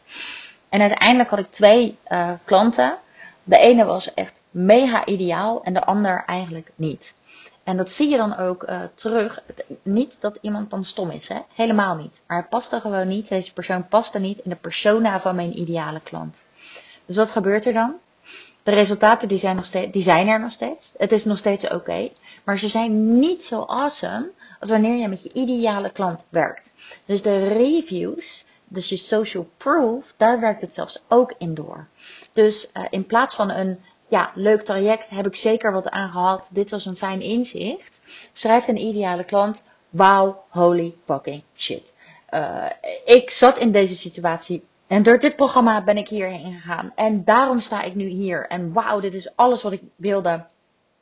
En 0.72 0.82
uiteindelijk 0.82 1.30
had 1.30 1.40
ik 1.40 1.52
twee 1.52 1.98
uh, 2.08 2.32
klanten. 2.46 2.98
De 3.44 3.58
ene 3.58 3.86
was 3.86 4.14
echt 4.14 4.42
mega 4.52 5.06
ideaal 5.06 5.64
en 5.64 5.74
de 5.74 5.84
ander 5.84 6.24
eigenlijk 6.26 6.72
niet. 6.76 7.14
En 7.64 7.78
dat 7.78 7.90
zie 7.90 8.10
je 8.10 8.18
dan 8.18 8.38
ook 8.38 8.64
uh, 8.64 8.82
terug. 8.96 9.42
Niet 9.84 10.18
dat 10.20 10.38
iemand 10.42 10.70
dan 10.70 10.84
stom 10.84 11.10
is, 11.10 11.28
hè? 11.28 11.40
helemaal 11.56 11.96
niet. 11.96 12.22
Maar 12.28 12.38
hij 12.38 12.48
past 12.48 12.72
er 12.72 12.82
gewoon 12.82 13.08
niet. 13.08 13.28
Deze 13.28 13.54
persoon 13.54 13.88
past 13.88 14.14
er 14.14 14.20
niet 14.20 14.40
in 14.40 14.50
de 14.50 14.56
persona 14.56 15.20
van 15.20 15.36
mijn 15.36 15.60
ideale 15.60 16.00
klant. 16.00 16.44
Dus 17.06 17.16
wat 17.16 17.32
gebeurt 17.32 17.66
er 17.66 17.74
dan? 17.74 17.94
De 18.64 18.72
resultaten 18.72 19.28
die 19.28 19.38
zijn, 19.38 19.56
nog 19.56 19.70
die 19.70 20.02
zijn 20.02 20.28
er 20.28 20.40
nog 20.40 20.52
steeds. 20.52 20.94
Het 20.98 21.12
is 21.12 21.26
nog 21.26 21.38
steeds 21.38 21.70
oké. 21.70 22.10
Maar 22.44 22.60
ze 22.60 22.68
zijn 22.68 23.20
niet 23.20 23.44
zo 23.44 23.62
awesome 23.62 24.32
als 24.60 24.70
wanneer 24.70 24.96
je 24.96 25.08
met 25.08 25.24
je 25.24 25.34
ideale 25.34 25.92
klant 25.92 26.28
werkt. 26.30 26.72
Dus 27.06 27.22
de 27.22 27.48
reviews, 27.48 28.46
dus 28.72 28.90
je 28.90 28.98
social 28.98 29.50
proof, 29.58 30.14
daar 30.18 30.40
werkt 30.40 30.62
het 30.62 30.74
zelfs 30.74 31.04
ook 31.08 31.34
in 31.38 31.54
door. 31.54 31.88
Dus 32.34 32.72
uh, 32.74 32.84
in 32.90 33.06
plaats 33.06 33.36
van 33.36 33.50
een 33.50 33.80
ja, 34.08 34.32
leuk 34.34 34.62
traject, 34.62 35.10
heb 35.10 35.26
ik 35.26 35.36
zeker 35.36 35.72
wat 35.72 35.90
aan 35.90 36.10
gehad. 36.10 36.50
Dit 36.52 36.70
was 36.70 36.86
een 36.86 36.98
fijn 36.98 37.22
inzicht. 37.22 38.02
Schrijft 38.34 38.68
een 38.68 38.78
ideale 38.78 39.24
klant. 39.24 39.64
Wauw, 39.90 40.44
holy 40.50 40.96
fucking 41.06 41.44
shit. 41.56 41.94
Uh, 42.30 42.66
ik 43.06 43.30
zat 43.30 43.58
in 43.58 43.72
deze 43.72 43.96
situatie 43.96 44.64
en 44.88 45.04
door 45.04 45.20
dit 45.20 45.36
programma 45.36 45.84
ben 45.84 45.98
ik 45.98 46.08
hierheen 46.08 46.54
gegaan. 46.54 46.92
En 46.96 47.24
daarom 47.24 47.60
sta 47.60 47.82
ik 47.82 47.96
nu 47.96 48.06
hier. 48.06 48.48
En 48.48 48.74
wauw, 48.74 49.00
dit 49.00 49.14
is 49.14 49.36
alles 49.36 49.64
wat 49.64 49.72
ik 49.72 49.82
wilde. 49.96 50.46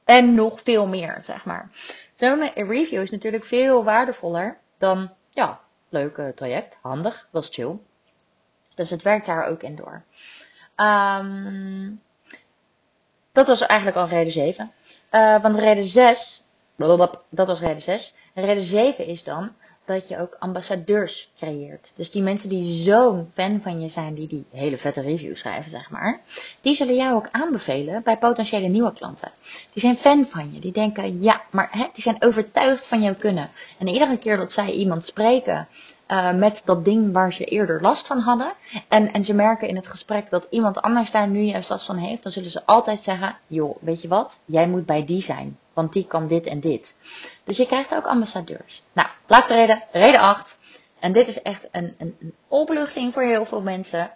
En 0.06 0.34
nog 0.34 0.60
veel 0.64 0.88
meer, 0.88 1.18
zeg 1.20 1.46
maar. 1.46 1.70
Zo'n 2.14 2.52
review 2.56 3.02
is 3.02 3.12
natuurlijk 3.12 3.46
veel 3.46 3.84
waardevoller 3.84 4.58
dan, 4.78 5.12
ja, 5.30 5.60
leuk 5.89 6.22
traject. 6.36 6.77
Handig, 6.81 7.27
was 7.31 7.50
chill. 7.50 7.77
Dus 8.75 8.89
het 8.89 9.01
werkt 9.01 9.25
daar 9.25 9.46
ook 9.46 9.63
in 9.63 9.75
door. 9.75 10.03
Um, 10.75 12.01
dat 13.31 13.48
was 13.48 13.62
eigenlijk 13.62 13.98
al 13.98 14.08
reden 14.08 14.31
7. 14.31 14.72
Uh, 15.12 15.41
want 15.41 15.58
reden 15.58 15.86
6, 15.86 16.43
dat 17.29 17.48
was 17.48 17.60
reden 17.60 17.81
6. 17.81 18.15
En 18.34 18.46
reden 18.46 18.63
7 18.63 19.05
is 19.05 19.24
dan 19.24 19.55
dat 19.93 20.08
je 20.08 20.19
ook 20.19 20.36
ambassadeurs 20.39 21.31
creëert. 21.38 21.93
Dus 21.96 22.12
die 22.12 22.22
mensen 22.22 22.50
die 22.50 22.63
zo'n 22.63 23.31
fan 23.34 23.62
van 23.62 23.81
je 23.81 23.89
zijn, 23.89 24.15
die 24.15 24.27
die 24.27 24.46
hele 24.51 24.77
vette 24.77 25.01
reviews 25.01 25.39
schrijven, 25.39 25.72
zeg 25.72 25.89
maar, 25.89 26.22
die 26.62 26.74
zullen 26.74 26.96
jou 26.96 27.15
ook 27.15 27.27
aanbevelen 27.31 28.03
bij 28.03 28.17
potentiële 28.17 28.67
nieuwe 28.67 28.93
klanten. 28.93 29.31
Die 29.74 29.81
zijn 29.81 29.96
fan 29.96 30.25
van 30.25 30.53
je, 30.53 30.60
die 30.60 30.72
denken, 30.72 31.22
ja, 31.22 31.41
maar 31.51 31.69
hè, 31.72 31.86
die 31.93 32.03
zijn 32.03 32.24
overtuigd 32.24 32.86
van 32.86 33.01
jouw 33.01 33.15
kunnen. 33.15 33.50
En 33.77 33.88
iedere 33.88 34.17
keer 34.17 34.38
dat 34.38 34.51
zij 34.51 34.72
iemand 34.72 35.05
spreken 35.05 35.67
uh, 36.10 36.34
met 36.34 36.62
dat 36.66 36.86
ding 36.86 37.13
waar 37.13 37.34
ze 37.34 37.46
eerder 37.46 37.82
last 37.82 38.08
van 38.08 38.20
hadden. 38.20 38.54
En, 38.88 39.13
en 39.13 39.24
ze 39.24 39.34
merken 39.34 39.68
in 39.68 39.75
het 39.75 39.88
gesprek 39.88 40.30
dat 40.30 40.48
iemand 40.50 40.82
anders 40.82 41.12
daar 41.12 41.28
nu 41.28 41.42
juist 41.42 41.70
last 41.70 41.86
van 41.86 41.98
heeft. 41.98 42.24
Dan 42.24 42.32
zullen 42.32 42.50
ze 42.50 42.66
altijd 42.66 43.01
zeggen, 43.01 43.38
joh, 43.48 43.78
weet 43.82 44.01
je 44.01 44.08
wat? 44.08 44.39
Jij 44.46 44.68
moet 44.68 44.86
bij 44.86 45.06
die 45.06 45.22
zijn. 45.22 45.58
Want 45.74 45.94
die 45.94 46.06
kan 46.08 46.28
dit 46.28 46.46
en 46.46 46.60
dit. 46.60 46.96
Dus 47.44 47.58
je 47.58 47.66
krijgt 47.66 47.96
ook 47.96 48.06
ambassadeurs. 48.06 48.84
Nou, 48.94 49.08
laatste 49.28 49.56
reden, 49.56 49.84
reden 49.92 50.20
8. 50.20 50.60
En 51.00 51.12
dit 51.12 51.28
is 51.28 51.42
echt 51.42 51.68
een, 51.72 51.96
een, 51.98 52.16
een 52.20 52.34
opluchting 52.48 53.13
voor 53.13 53.24
heel 53.24 53.46
veel 53.46 53.62
mensen. 53.62 54.12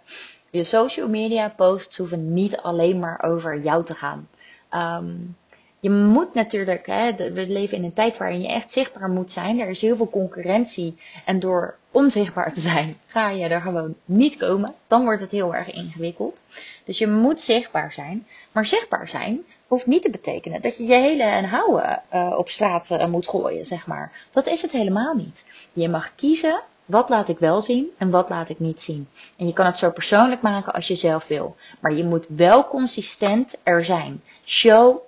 Je 0.50 0.64
social 0.64 1.08
media 1.08 1.48
posts 1.48 1.96
hoeven 1.96 2.32
niet 2.32 2.56
alleen 2.56 2.98
maar 2.98 3.22
over 3.22 3.60
jou 3.60 3.84
te 3.84 3.94
gaan. 3.94 4.28
Um, 4.70 5.36
je 5.84 5.90
moet 5.90 6.34
natuurlijk, 6.34 6.86
hè, 6.86 7.14
we 7.14 7.46
leven 7.46 7.76
in 7.76 7.84
een 7.84 7.92
tijd 7.92 8.16
waarin 8.18 8.40
je 8.40 8.48
echt 8.48 8.70
zichtbaar 8.70 9.08
moet 9.08 9.32
zijn. 9.32 9.60
Er 9.60 9.68
is 9.68 9.80
heel 9.80 9.96
veel 9.96 10.10
concurrentie. 10.10 10.96
En 11.24 11.40
door 11.40 11.76
onzichtbaar 11.90 12.52
te 12.52 12.60
zijn, 12.60 12.96
ga 13.06 13.30
je 13.30 13.48
er 13.48 13.60
gewoon 13.60 13.94
niet 14.04 14.36
komen. 14.36 14.74
Dan 14.86 15.04
wordt 15.04 15.20
het 15.20 15.30
heel 15.30 15.54
erg 15.54 15.72
ingewikkeld. 15.72 16.44
Dus 16.84 16.98
je 16.98 17.06
moet 17.06 17.40
zichtbaar 17.40 17.92
zijn. 17.92 18.26
Maar 18.52 18.66
zichtbaar 18.66 19.08
zijn 19.08 19.44
hoeft 19.66 19.86
niet 19.86 20.02
te 20.02 20.10
betekenen 20.10 20.62
dat 20.62 20.76
je 20.76 20.86
je 20.86 20.94
hele 20.94 21.22
en 21.22 21.44
houden 21.44 22.02
uh, 22.14 22.34
op 22.36 22.48
straat 22.48 22.90
uh, 22.90 23.06
moet 23.06 23.28
gooien, 23.28 23.66
zeg 23.66 23.86
maar. 23.86 24.26
Dat 24.30 24.46
is 24.46 24.62
het 24.62 24.70
helemaal 24.70 25.14
niet. 25.14 25.68
Je 25.72 25.88
mag 25.88 26.14
kiezen 26.14 26.62
wat 26.84 27.08
laat 27.08 27.28
ik 27.28 27.38
wel 27.38 27.60
zien 27.60 27.86
en 27.98 28.10
wat 28.10 28.28
laat 28.28 28.48
ik 28.48 28.58
niet 28.58 28.80
zien. 28.80 29.08
En 29.36 29.46
je 29.46 29.52
kan 29.52 29.66
het 29.66 29.78
zo 29.78 29.90
persoonlijk 29.90 30.42
maken 30.42 30.72
als 30.72 30.88
je 30.88 30.94
zelf 30.94 31.26
wil. 31.26 31.56
Maar 31.80 31.92
je 31.92 32.04
moet 32.04 32.26
wel 32.28 32.68
consistent 32.68 33.60
er 33.62 33.84
zijn. 33.84 34.22
Show 34.44 35.02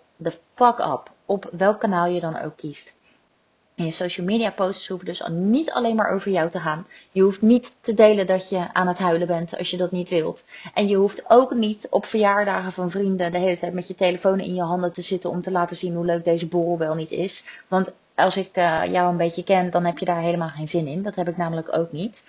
fuck 0.56 0.78
up. 0.78 1.10
Op 1.26 1.50
welk 1.52 1.80
kanaal 1.80 2.06
je 2.06 2.20
dan 2.20 2.40
ook 2.40 2.56
kiest. 2.56 2.96
En 3.74 3.84
je 3.84 3.90
social 3.90 4.26
media 4.26 4.50
posts 4.50 4.88
hoeven 4.88 5.06
dus 5.06 5.22
niet 5.28 5.70
alleen 5.70 5.96
maar 5.96 6.10
over 6.10 6.30
jou 6.30 6.50
te 6.50 6.60
gaan. 6.60 6.86
Je 7.10 7.22
hoeft 7.22 7.42
niet 7.42 7.76
te 7.80 7.94
delen 7.94 8.26
dat 8.26 8.48
je 8.48 8.72
aan 8.72 8.88
het 8.88 8.98
huilen 8.98 9.26
bent 9.26 9.58
als 9.58 9.70
je 9.70 9.76
dat 9.76 9.90
niet 9.90 10.08
wilt. 10.08 10.44
En 10.74 10.88
je 10.88 10.96
hoeft 10.96 11.24
ook 11.28 11.54
niet 11.54 11.86
op 11.90 12.06
verjaardagen 12.06 12.72
van 12.72 12.90
vrienden 12.90 13.32
de 13.32 13.38
hele 13.38 13.56
tijd 13.56 13.72
met 13.72 13.88
je 13.88 13.94
telefoon 13.94 14.40
in 14.40 14.54
je 14.54 14.62
handen 14.62 14.92
te 14.92 15.00
zitten 15.00 15.30
om 15.30 15.42
te 15.42 15.50
laten 15.50 15.76
zien 15.76 15.94
hoe 15.94 16.04
leuk 16.04 16.24
deze 16.24 16.48
borrel 16.48 16.78
wel 16.78 16.94
niet 16.94 17.10
is. 17.10 17.44
Want 17.68 17.92
als 18.14 18.36
ik 18.36 18.56
uh, 18.56 18.84
jou 18.84 19.10
een 19.10 19.16
beetje 19.16 19.44
ken, 19.44 19.70
dan 19.70 19.84
heb 19.84 19.98
je 19.98 20.04
daar 20.04 20.20
helemaal 20.20 20.48
geen 20.48 20.68
zin 20.68 20.86
in. 20.86 21.02
Dat 21.02 21.16
heb 21.16 21.28
ik 21.28 21.36
namelijk 21.36 21.76
ook 21.76 21.92
niet. 21.92 22.24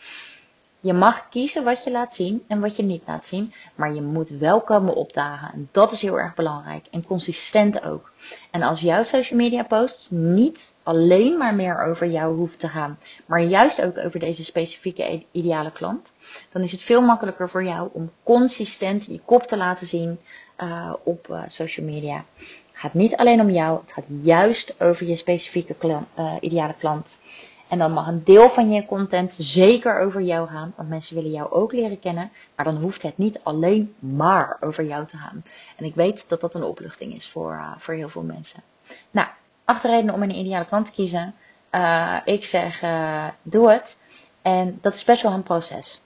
Je 0.79 0.93
mag 0.93 1.29
kiezen 1.29 1.63
wat 1.63 1.83
je 1.83 1.91
laat 1.91 2.13
zien 2.13 2.43
en 2.47 2.59
wat 2.59 2.75
je 2.75 2.83
niet 2.83 3.03
laat 3.07 3.25
zien, 3.25 3.53
maar 3.75 3.93
je 3.93 4.01
moet 4.01 4.29
wel 4.29 4.61
komen 4.61 4.95
opdagen. 4.95 5.53
En 5.53 5.69
dat 5.71 5.91
is 5.91 6.01
heel 6.01 6.19
erg 6.19 6.35
belangrijk. 6.35 6.85
En 6.91 7.05
consistent 7.05 7.83
ook. 7.83 8.11
En 8.51 8.61
als 8.61 8.81
jouw 8.81 9.03
social 9.03 9.39
media 9.39 9.63
posts 9.63 10.09
niet 10.09 10.73
alleen 10.83 11.37
maar 11.37 11.55
meer 11.55 11.81
over 11.81 12.07
jou 12.07 12.35
hoeven 12.35 12.57
te 12.57 12.67
gaan, 12.67 12.99
maar 13.25 13.41
juist 13.41 13.83
ook 13.83 13.97
over 13.97 14.19
deze 14.19 14.43
specifieke 14.43 15.23
ideale 15.31 15.71
klant, 15.71 16.13
dan 16.51 16.61
is 16.61 16.71
het 16.71 16.81
veel 16.81 17.01
makkelijker 17.01 17.49
voor 17.49 17.63
jou 17.63 17.89
om 17.93 18.11
consistent 18.23 19.05
je 19.05 19.21
kop 19.25 19.43
te 19.43 19.57
laten 19.57 19.87
zien 19.87 20.19
uh, 20.57 20.93
op 21.03 21.27
uh, 21.31 21.41
social 21.47 21.85
media. 21.85 22.25
Het 22.37 22.85
gaat 22.85 22.93
niet 22.93 23.15
alleen 23.15 23.41
om 23.41 23.49
jou, 23.49 23.79
het 23.81 23.91
gaat 23.91 24.05
juist 24.21 24.81
over 24.81 25.07
je 25.07 25.15
specifieke 25.15 25.75
uh, 25.81 26.33
ideale 26.39 26.75
klant. 26.79 27.19
En 27.67 27.77
dan 27.77 27.91
mag 27.91 28.07
een 28.07 28.23
deel 28.23 28.49
van 28.49 28.69
je 28.71 28.85
content 28.85 29.33
zeker 29.39 29.99
over 29.99 30.21
jou 30.21 30.47
gaan, 30.47 30.73
want 30.75 30.89
mensen 30.89 31.15
willen 31.15 31.31
jou 31.31 31.51
ook 31.51 31.71
leren 31.71 31.99
kennen. 31.99 32.31
Maar 32.55 32.65
dan 32.65 32.75
hoeft 32.75 33.01
het 33.01 33.17
niet 33.17 33.39
alleen 33.43 33.95
maar 33.99 34.57
over 34.59 34.85
jou 34.85 35.05
te 35.05 35.17
gaan. 35.17 35.43
En 35.75 35.85
ik 35.85 35.95
weet 35.95 36.29
dat 36.29 36.41
dat 36.41 36.55
een 36.55 36.63
opluchting 36.63 37.15
is 37.15 37.29
voor, 37.29 37.51
uh, 37.53 37.71
voor 37.77 37.93
heel 37.93 38.09
veel 38.09 38.21
mensen. 38.21 38.63
Nou, 39.11 39.27
acht 39.65 39.83
redenen 39.83 40.13
om 40.13 40.21
een 40.21 40.35
ideale 40.35 40.65
klant 40.65 40.85
te 40.85 40.91
kiezen. 40.91 41.35
Uh, 41.71 42.17
ik 42.25 42.45
zeg, 42.45 42.81
uh, 42.83 43.27
doe 43.41 43.71
het. 43.71 43.97
En 44.41 44.77
dat 44.81 44.93
is 44.93 45.03
best 45.03 45.21
wel 45.21 45.31
een 45.31 45.43
proces. 45.43 46.01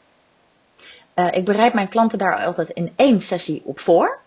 ik 1.32 1.46
bereid 1.46 1.74
mijn 1.74 1.89
klanten 1.89 2.18
daar 2.18 2.46
altijd 2.46 2.70
in 2.70 2.94
één 2.96 3.22
sessie 3.22 3.62
op 3.65 3.80
voor. 3.80 4.20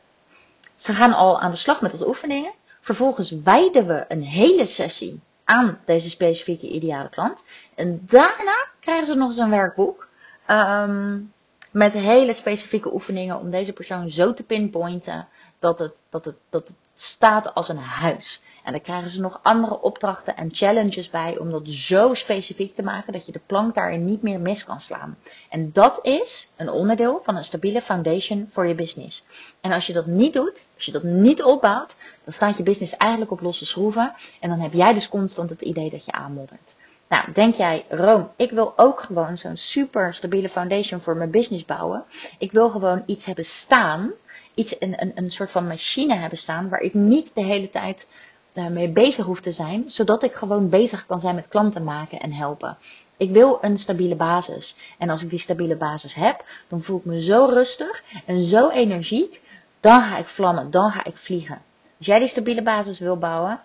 Ze 0.76 0.92
gaan 0.92 1.12
al 1.12 1.40
aan 1.40 1.50
de 1.50 1.56
slag 1.56 1.80
met 1.80 1.98
de 1.98 2.08
oefeningen. 2.08 2.52
Vervolgens 2.80 3.30
wijden 3.30 3.86
we 3.86 4.04
een 4.08 4.22
hele 4.22 4.66
sessie 4.66 5.20
aan 5.44 5.78
deze 5.84 6.10
specifieke 6.10 6.68
ideale 6.68 7.08
klant. 7.08 7.44
En 7.74 8.00
daarna 8.06 8.66
krijgen 8.80 9.06
ze 9.06 9.14
nog 9.14 9.28
eens 9.28 9.38
een 9.38 9.50
werkboek. 9.50 10.08
Um, 10.50 11.32
met 11.74 11.92
hele 11.92 12.32
specifieke 12.32 12.92
oefeningen 12.94 13.38
om 13.38 13.50
deze 13.50 13.72
persoon 13.72 14.10
zo 14.10 14.34
te 14.34 14.42
pinpointen 14.42 15.28
dat 15.58 15.78
het, 15.78 15.96
dat 16.10 16.24
het, 16.24 16.36
dat 16.50 16.68
het 16.68 16.76
staat 16.94 17.54
als 17.54 17.68
een 17.68 17.78
huis. 17.78 18.42
En 18.64 18.72
dan 18.72 18.80
krijgen 18.80 19.10
ze 19.10 19.20
nog 19.20 19.40
andere 19.42 19.80
opdrachten 19.80 20.36
en 20.36 20.54
challenges 20.54 21.10
bij 21.10 21.38
om 21.38 21.50
dat 21.50 21.70
zo 21.70 22.14
specifiek 22.14 22.74
te 22.74 22.82
maken 22.82 23.12
dat 23.12 23.26
je 23.26 23.32
de 23.32 23.40
plank 23.46 23.74
daarin 23.74 24.04
niet 24.04 24.22
meer 24.22 24.40
mis 24.40 24.64
kan 24.64 24.80
slaan. 24.80 25.18
En 25.50 25.72
dat 25.72 25.98
is 26.02 26.52
een 26.56 26.70
onderdeel 26.70 27.20
van 27.24 27.36
een 27.36 27.44
stabiele 27.44 27.80
foundation 27.80 28.48
voor 28.50 28.66
je 28.66 28.74
business. 28.74 29.24
En 29.60 29.72
als 29.72 29.86
je 29.86 29.92
dat 29.92 30.06
niet 30.06 30.32
doet, 30.32 30.66
als 30.74 30.84
je 30.84 30.92
dat 30.92 31.02
niet 31.02 31.42
opbouwt, 31.42 31.96
dan 32.24 32.32
staat 32.32 32.56
je 32.56 32.62
business 32.62 32.96
eigenlijk 32.96 33.30
op 33.30 33.40
losse 33.40 33.66
schroeven. 33.66 34.12
En 34.40 34.48
dan 34.48 34.60
heb 34.60 34.72
jij 34.72 34.94
dus 34.94 35.08
constant 35.08 35.50
het 35.50 35.62
idee 35.62 35.90
dat 35.90 36.04
je 36.04 36.12
aanmoddert. 36.12 36.74
Nou, 37.08 37.32
denk 37.32 37.54
jij, 37.54 37.84
Room, 37.88 38.30
ik 38.36 38.50
wil 38.50 38.72
ook 38.76 39.00
gewoon 39.00 39.38
zo'n 39.38 39.56
super 39.56 40.14
stabiele 40.14 40.48
foundation 40.48 41.00
voor 41.00 41.16
mijn 41.16 41.30
business 41.30 41.64
bouwen. 41.64 42.04
Ik 42.38 42.52
wil 42.52 42.70
gewoon 42.70 43.02
iets 43.06 43.24
hebben 43.24 43.44
staan, 43.44 44.12
iets, 44.54 44.76
een, 44.78 45.02
een, 45.02 45.12
een 45.14 45.30
soort 45.30 45.50
van 45.50 45.66
machine 45.66 46.14
hebben 46.14 46.38
staan, 46.38 46.68
waar 46.68 46.80
ik 46.80 46.94
niet 46.94 47.34
de 47.34 47.42
hele 47.42 47.70
tijd 47.70 48.08
uh, 48.54 48.66
mee 48.66 48.88
bezig 48.88 49.24
hoef 49.24 49.40
te 49.40 49.52
zijn, 49.52 49.84
zodat 49.86 50.22
ik 50.22 50.34
gewoon 50.34 50.68
bezig 50.68 51.06
kan 51.06 51.20
zijn 51.20 51.34
met 51.34 51.48
klanten 51.48 51.84
maken 51.84 52.20
en 52.20 52.32
helpen. 52.32 52.76
Ik 53.16 53.30
wil 53.30 53.58
een 53.60 53.78
stabiele 53.78 54.16
basis. 54.16 54.76
En 54.98 55.10
als 55.10 55.22
ik 55.22 55.30
die 55.30 55.38
stabiele 55.38 55.76
basis 55.76 56.14
heb, 56.14 56.44
dan 56.68 56.82
voel 56.82 56.98
ik 56.98 57.04
me 57.04 57.22
zo 57.22 57.44
rustig 57.44 58.02
en 58.26 58.40
zo 58.40 58.68
energiek. 58.68 59.40
Dan 59.80 60.00
ga 60.00 60.18
ik 60.18 60.26
vlammen, 60.26 60.70
dan 60.70 60.90
ga 60.90 61.04
ik 61.04 61.16
vliegen. 61.16 61.62
Als 61.98 62.06
jij 62.06 62.18
die 62.18 62.28
stabiele 62.28 62.62
basis 62.62 62.98
wil 62.98 63.16
bouwen, 63.16 63.60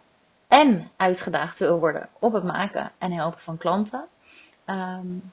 en 0.49 0.89
uitgedaagd 0.97 1.59
wil 1.59 1.79
worden 1.79 2.09
op 2.19 2.33
het 2.33 2.43
maken 2.43 2.91
en 2.97 3.11
helpen 3.11 3.39
van 3.39 3.57
klanten, 3.57 4.05
um, 4.65 5.31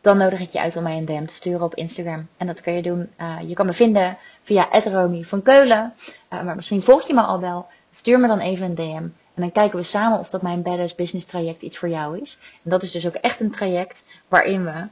dan 0.00 0.18
nodig 0.18 0.40
ik 0.40 0.50
je 0.50 0.60
uit 0.60 0.76
om 0.76 0.82
mij 0.82 0.96
een 0.96 1.04
DM 1.04 1.24
te 1.24 1.34
sturen 1.34 1.62
op 1.62 1.74
Instagram. 1.74 2.28
En 2.36 2.46
dat 2.46 2.60
kan 2.60 2.72
je 2.72 2.82
doen. 2.82 3.10
Uh, 3.20 3.36
je 3.46 3.54
kan 3.54 3.66
me 3.66 3.72
vinden 3.72 4.18
via 4.42 4.68
Romy 4.70 5.22
van 5.22 5.42
Keulen. 5.42 5.94
Uh, 6.30 6.42
maar 6.42 6.56
misschien 6.56 6.82
volg 6.82 7.06
je 7.06 7.14
me 7.14 7.22
al 7.22 7.40
wel. 7.40 7.66
Stuur 7.90 8.20
me 8.20 8.28
dan 8.28 8.38
even 8.38 8.66
een 8.66 8.74
DM. 8.74 9.08
En 9.34 9.42
dan 9.42 9.52
kijken 9.52 9.78
we 9.78 9.84
samen 9.84 10.18
of 10.18 10.28
dat 10.28 10.42
mijn 10.42 10.62
Badass 10.62 10.94
Business 10.94 11.26
traject 11.26 11.62
iets 11.62 11.78
voor 11.78 11.88
jou 11.88 12.20
is. 12.20 12.38
En 12.64 12.70
dat 12.70 12.82
is 12.82 12.90
dus 12.90 13.06
ook 13.06 13.14
echt 13.14 13.40
een 13.40 13.50
traject 13.50 14.04
waarin 14.28 14.64
we 14.64 14.88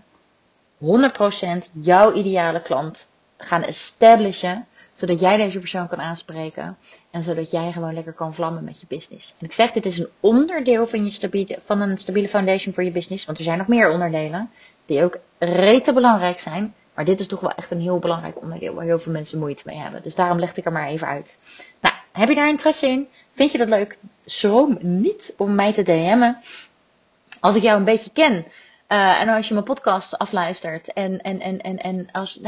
100% 1.69 1.71
jouw 1.73 2.13
ideale 2.13 2.63
klant 2.63 3.11
gaan 3.37 3.63
establishen 3.63 4.67
zodat 4.95 5.21
jij 5.21 5.37
deze 5.37 5.59
persoon 5.59 5.89
kan 5.89 6.01
aanspreken. 6.01 6.77
En 7.11 7.23
zodat 7.23 7.51
jij 7.51 7.73
gewoon 7.73 7.95
lekker 7.95 8.13
kan 8.13 8.35
vlammen 8.35 8.65
met 8.65 8.81
je 8.81 8.87
business. 8.89 9.35
En 9.39 9.47
ik 9.47 9.53
zeg, 9.53 9.73
dit 9.73 9.87
is 9.87 9.99
een 9.99 10.09
onderdeel 10.21 10.87
van, 10.87 11.05
je 11.05 11.11
stabiele, 11.11 11.59
van 11.65 11.81
een 11.81 11.99
stabiele 11.99 12.29
foundation 12.29 12.75
voor 12.75 12.85
je 12.85 12.91
business. 12.91 13.25
Want 13.25 13.39
er 13.39 13.45
zijn 13.45 13.59
nog 13.59 13.69
meer 13.69 13.91
onderdelen. 13.91 14.51
Die 14.87 15.03
ook 15.03 15.19
rete 15.39 15.93
belangrijk 15.93 16.41
zijn. 16.41 16.75
Maar 16.95 17.05
dit 17.05 17.21
is 17.21 17.27
toch 17.27 17.41
wel 17.41 17.51
echt 17.51 17.71
een 17.71 17.81
heel 17.81 17.99
belangrijk 17.99 18.43
onderdeel 18.43 18.75
waar 18.75 18.85
heel 18.85 18.99
veel 18.99 19.13
mensen 19.13 19.39
moeite 19.39 19.63
mee 19.67 19.77
hebben. 19.77 20.03
Dus 20.03 20.15
daarom 20.15 20.39
leg 20.39 20.57
ik 20.57 20.65
er 20.65 20.73
maar 20.73 20.89
even 20.89 21.07
uit. 21.07 21.39
Nou, 21.81 21.95
heb 22.13 22.29
je 22.29 22.35
daar 22.35 22.49
interesse 22.49 22.87
in? 22.87 23.09
Vind 23.35 23.53
je 23.53 23.59
dat 23.59 23.69
leuk? 23.69 23.99
Schroom 24.25 24.79
niet 24.81 25.35
om 25.37 25.55
mij 25.55 25.73
te 25.73 25.83
DM'en. 25.83 26.39
Als 27.41 27.57
ik 27.57 27.63
jou 27.63 27.79
een 27.79 27.85
beetje 27.85 28.11
ken. 28.13 28.47
Uh, 28.89 29.21
en 29.21 29.29
als 29.29 29.49
je 29.49 29.55
mijn 29.55 29.67
podcast 29.67 30.19
afluistert. 30.19 30.93
En, 30.93 31.21
en, 31.21 31.41
en, 31.41 31.61
en, 31.61 31.79
en 31.79 32.09
als, 32.13 32.41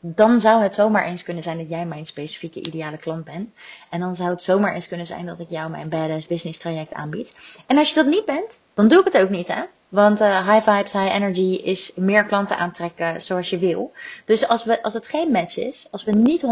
dan 0.00 0.40
zou 0.40 0.62
het 0.62 0.74
zomaar 0.74 1.04
eens 1.04 1.22
kunnen 1.22 1.42
zijn 1.42 1.58
dat 1.58 1.68
jij 1.68 1.86
mijn 1.86 2.06
specifieke 2.06 2.60
ideale 2.60 2.98
klant 2.98 3.24
bent. 3.24 3.50
En 3.90 4.00
dan 4.00 4.14
zou 4.14 4.30
het 4.30 4.42
zomaar 4.42 4.74
eens 4.74 4.88
kunnen 4.88 5.06
zijn 5.06 5.26
dat 5.26 5.40
ik 5.40 5.50
jou 5.50 5.70
mijn 5.70 5.88
Badass 5.88 6.26
Business 6.26 6.58
traject 6.58 6.92
aanbied. 6.92 7.34
En 7.66 7.78
als 7.78 7.88
je 7.88 7.94
dat 7.94 8.06
niet 8.06 8.24
bent, 8.24 8.60
dan 8.74 8.88
doe 8.88 8.98
ik 8.98 9.12
het 9.12 9.22
ook 9.22 9.30
niet, 9.30 9.48
hè? 9.48 9.62
Want 9.88 10.20
uh, 10.20 10.48
high 10.48 10.70
vibes, 10.70 10.92
high 10.92 11.14
energy 11.14 11.60
is 11.64 11.92
meer 11.94 12.24
klanten 12.24 12.58
aantrekken 12.58 13.22
zoals 13.22 13.50
je 13.50 13.58
wil. 13.58 13.92
Dus 14.24 14.48
als, 14.48 14.64
we, 14.64 14.82
als 14.82 14.94
het 14.94 15.06
geen 15.06 15.30
match 15.30 15.56
is, 15.56 15.88
als 15.90 16.04
we 16.04 16.12
niet 16.12 16.42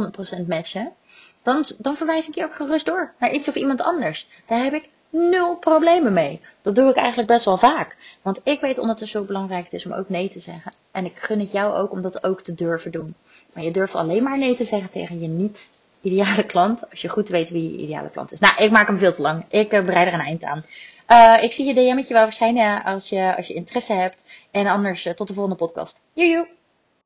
100% 0.43 0.47
matchen, 0.47 0.93
dan, 1.43 1.65
dan 1.79 1.97
verwijs 1.97 2.29
ik 2.29 2.35
je 2.35 2.45
ook 2.45 2.55
gerust 2.55 2.87
door 2.87 3.13
naar 3.19 3.33
iets 3.33 3.49
of 3.49 3.55
iemand 3.55 3.81
anders. 3.81 4.29
Daar 4.47 4.63
heb 4.63 4.73
ik 4.73 4.89
nul 5.11 5.57
problemen 5.57 6.13
mee. 6.13 6.41
Dat 6.63 6.75
doe 6.75 6.91
ik 6.91 6.97
eigenlijk 6.97 7.29
best 7.29 7.45
wel 7.45 7.57
vaak. 7.57 7.97
Want 8.23 8.41
ik 8.43 8.61
weet 8.61 8.79
ondertussen 8.79 9.19
hoe 9.19 9.29
belangrijk 9.29 9.73
is 9.73 9.87
om 9.87 9.93
ook 9.93 10.09
nee 10.09 10.29
te 10.29 10.41
zeggen. 10.41 10.73
En 10.91 11.05
ik 11.05 11.17
gun 11.17 11.41
het 11.41 11.53
jou 11.53 11.75
ook 11.75 11.93
om 11.93 12.03
dat 12.03 12.25
ook 12.25 12.43
te 12.43 12.55
durven 12.55 12.91
doen. 12.91 13.15
Maar 13.57 13.65
je 13.65 13.71
durft 13.71 13.95
alleen 13.95 14.23
maar 14.23 14.39
nee 14.39 14.57
te 14.57 14.65
zeggen 14.65 14.91
tegen 14.91 15.21
je 15.21 15.29
niet 15.29 15.71
ideale 16.01 16.45
klant. 16.47 16.91
Als 16.91 17.01
je 17.01 17.09
goed 17.09 17.29
weet 17.29 17.51
wie 17.51 17.73
je 17.73 17.79
ideale 17.79 18.11
klant 18.11 18.33
is. 18.33 18.41
Nou, 18.41 18.63
ik 18.63 18.71
maak 18.71 18.87
hem 18.87 18.99
veel 18.99 19.13
te 19.13 19.23
lang. 19.23 19.45
Ik 19.49 19.73
uh, 19.73 19.85
bereid 19.85 20.07
er 20.07 20.15
een 20.15 20.21
eind 20.21 20.45
aan. 20.45 20.65
Uh, 21.09 21.43
ik 21.43 21.53
zie 21.53 21.67
je 21.67 21.75
DM'tje 21.75 22.15
wel 22.15 22.25
verschijnen 22.25 22.85
als 22.85 23.09
je, 23.09 23.37
als 23.37 23.47
je 23.47 23.55
interesse 23.55 23.93
hebt. 23.93 24.17
En 24.51 24.67
anders 24.67 25.07
uh, 25.07 25.13
tot 25.13 25.29
de 25.29 25.35
volgende 25.35 25.59
podcast. 25.59 26.03
Joejoe! 26.13 26.56